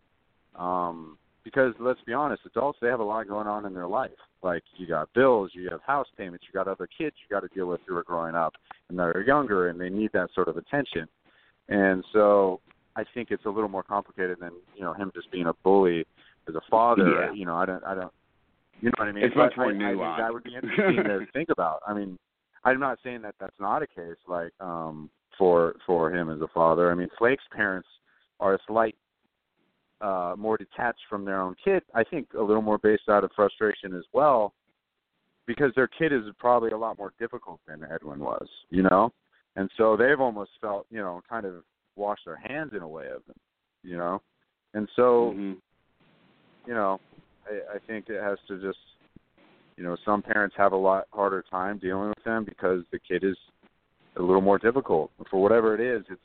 [0.57, 4.11] Um, because let's be honest, adults they have a lot going on in their life.
[4.43, 7.55] Like you got bills, you have house payments, you got other kids you got to
[7.55, 8.55] deal with who are growing up
[8.89, 11.09] and they're younger and they need that sort of attention.
[11.68, 12.61] And so
[12.97, 16.07] I think it's a little more complicated than you know him just being a bully
[16.49, 17.26] as a father.
[17.26, 17.32] Yeah.
[17.32, 18.12] You know, I don't, I don't,
[18.80, 19.24] you know what I mean?
[19.24, 20.18] It's but much more I, nuanced.
[20.18, 21.80] I that would be interesting to think about.
[21.86, 22.18] I mean,
[22.64, 26.49] I'm not saying that that's not a case like um for for him as a
[26.49, 26.91] father.
[26.91, 27.89] I mean, Flake's parents
[28.41, 28.97] are a slight
[30.01, 31.82] uh more detached from their own kid.
[31.94, 34.53] I think a little more based out of frustration as well
[35.46, 39.11] because their kid is probably a lot more difficult than Edwin was, you know?
[39.57, 41.64] And so they've almost felt, you know, kind of
[41.96, 43.34] washed their hands in a way of him,
[43.82, 44.20] you know?
[44.74, 45.53] And so mm-hmm.
[46.66, 47.01] you know,
[47.51, 48.78] I, I think it has to just,
[49.76, 53.24] you know, some parents have a lot harder time dealing with them because the kid
[53.24, 53.36] is
[54.16, 55.11] a little more difficult.
[55.30, 56.20] For whatever it is, it's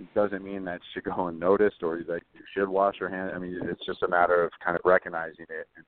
[0.00, 3.32] it doesn't mean that should go unnoticed or that you should wash your hands.
[3.34, 5.84] I mean, it's just a matter of kind of recognizing it and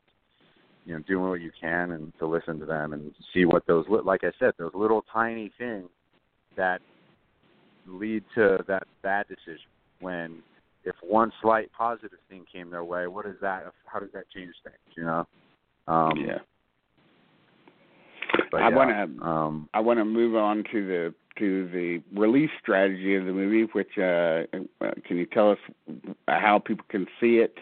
[0.85, 3.87] you know doing what you can and to listen to them and see what those
[4.05, 5.89] like I said those little tiny things
[6.57, 6.81] that
[7.87, 9.69] lead to that bad decision
[10.01, 10.43] when
[10.85, 13.73] if one slight positive thing came their way, what is that?
[13.87, 14.77] How does that change things?
[14.97, 15.27] You know?
[15.87, 16.39] Um, yeah.
[18.51, 22.03] But I yeah, want to um, I want to move on to the to the
[22.19, 23.65] release strategy of the movie.
[23.73, 24.45] Which uh,
[25.07, 25.59] can you tell us
[26.29, 27.59] how people can see it,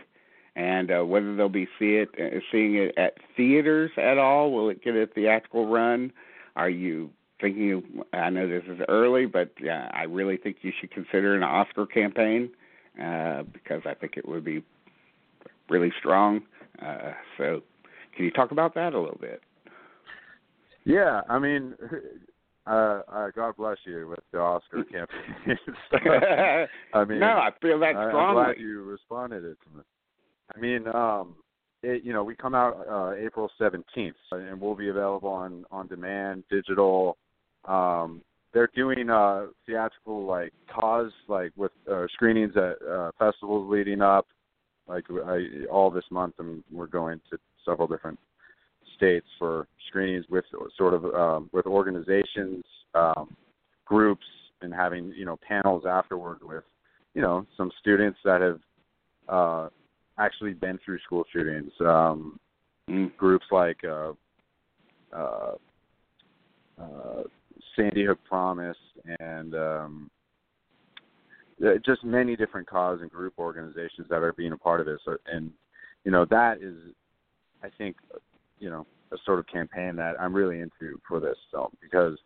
[0.57, 4.53] and uh, whether they'll be see it uh, seeing it at theaters at all?
[4.53, 6.13] Will it get a theatrical run?
[6.57, 7.11] Are you
[7.41, 8.03] thinking?
[8.13, 11.87] I know this is early, but yeah, I really think you should consider an Oscar
[11.87, 12.51] campaign
[13.03, 14.63] uh, because I think it would be
[15.69, 16.43] really strong.
[16.85, 17.63] Uh, so,
[18.17, 19.43] can you talk about that a little bit?
[20.85, 21.75] Yeah, I mean,
[22.67, 25.59] uh, uh, God bless you with the Oscar campaign.
[26.95, 28.41] I mean, no, I feel that I, strongly.
[28.41, 29.87] I'm glad you responded to it.
[30.55, 31.37] I mean, um,
[31.83, 35.87] it, you know, we come out uh, April 17th, and we'll be available on on
[35.87, 37.17] demand, digital.
[37.67, 44.01] Um, they're doing uh theatrical like cause like with uh, screenings at uh, festivals leading
[44.01, 44.27] up
[44.89, 48.19] like I, all this month and we're going to several different
[49.01, 50.45] states for screenings with
[50.77, 53.35] sort of um, with organizations, um,
[53.87, 54.27] groups,
[54.61, 56.65] and having you know panels afterward with
[57.15, 58.61] you know some students that have
[59.29, 59.69] uh,
[60.19, 61.73] actually been through school shootings.
[61.81, 62.39] Um,
[62.91, 63.17] Mm.
[63.17, 64.13] Groups like uh,
[65.17, 65.53] uh,
[66.81, 67.23] uh,
[67.77, 68.77] Sandy Hook Promise
[69.21, 70.11] and um,
[71.65, 75.01] uh, just many different cause and group organizations that are being a part of this.
[75.33, 75.53] And
[76.05, 76.75] you know that is,
[77.63, 77.97] I think,
[78.61, 82.17] you know, a sort of campaign that I'm really into for this film because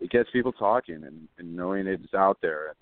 [0.00, 2.74] it gets people talking and, and knowing it's out there.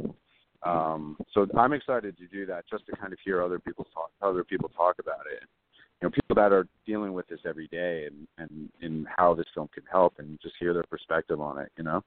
[0.65, 4.11] Um, so I'm excited to do that just to kind of hear other people talk,
[4.23, 5.47] other people talk about it.
[6.01, 9.47] You know, people that are dealing with this every day and and and how this
[9.55, 11.71] film can help and just hear their perspective on it.
[11.77, 12.03] You know.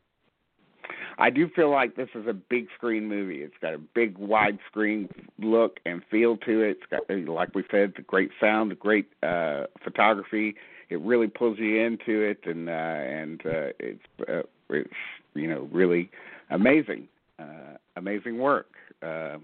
[1.19, 3.41] I do feel like this is a big screen movie.
[3.41, 6.77] It's got a big widescreen look and feel to it.
[6.77, 10.55] It's got, like we said, the great sound, the great uh, photography.
[10.89, 14.89] It really pulls you into it, and uh, and uh, it's uh, it's
[15.33, 16.09] you know really
[16.49, 17.07] amazing,
[17.39, 18.69] uh, amazing work.
[19.01, 19.37] Uh,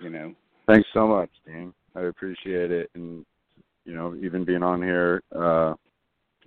[0.00, 0.34] you know.
[0.66, 1.74] Thanks so much, Dean.
[1.94, 3.26] I appreciate it, and
[3.84, 5.74] you know, even being on here, uh,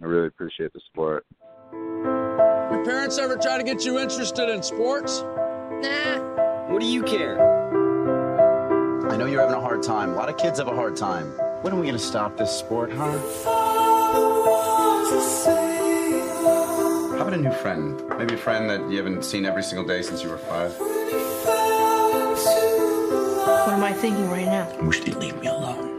[0.01, 1.25] I really appreciate the support.
[1.71, 5.21] Your parents ever try to get you interested in sports?
[5.21, 6.69] Nah.
[6.71, 7.39] What do you care?
[9.11, 10.09] I know you're having a hard time.
[10.09, 11.27] A lot of kids have a hard time.
[11.61, 13.74] When are we going to stop this sport, huh?
[14.45, 14.51] How
[17.21, 18.01] about a new friend?
[18.19, 20.71] Maybe a friend that you haven't seen every single day since you were five.
[23.65, 24.69] What am I thinking right now?
[24.69, 25.93] I wish they'd leave me alone.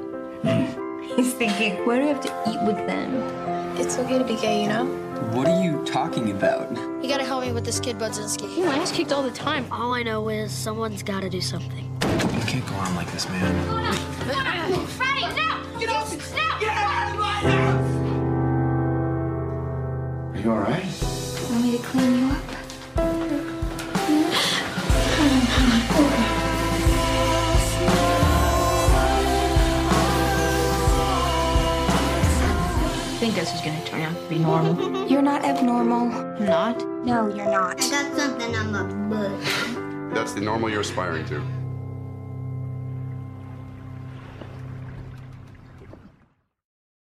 [1.17, 3.17] He's thinking, why do we have to eat with them?
[3.77, 4.87] It's okay to be gay, you know?
[5.33, 6.71] What are you talking about?
[7.03, 8.65] You gotta help me with this kid Budzinski.
[8.65, 9.67] My ass kicked all the time.
[9.73, 11.85] All I know is someone's gotta do something.
[12.03, 14.07] You can't go on like this, man.
[14.87, 15.81] Freddy, no!
[15.81, 16.19] Get off me!
[16.61, 17.96] Get out of my house!
[20.47, 20.85] Are you all right?
[21.51, 22.39] Want me to clean you up?
[33.03, 35.09] I think this is gonna turn out to be normal.
[35.09, 36.11] You're not abnormal.
[36.39, 36.87] Not?
[37.05, 37.83] No, you're not.
[37.83, 40.15] I got something on my butt.
[40.15, 41.43] That's the normal you're aspiring to.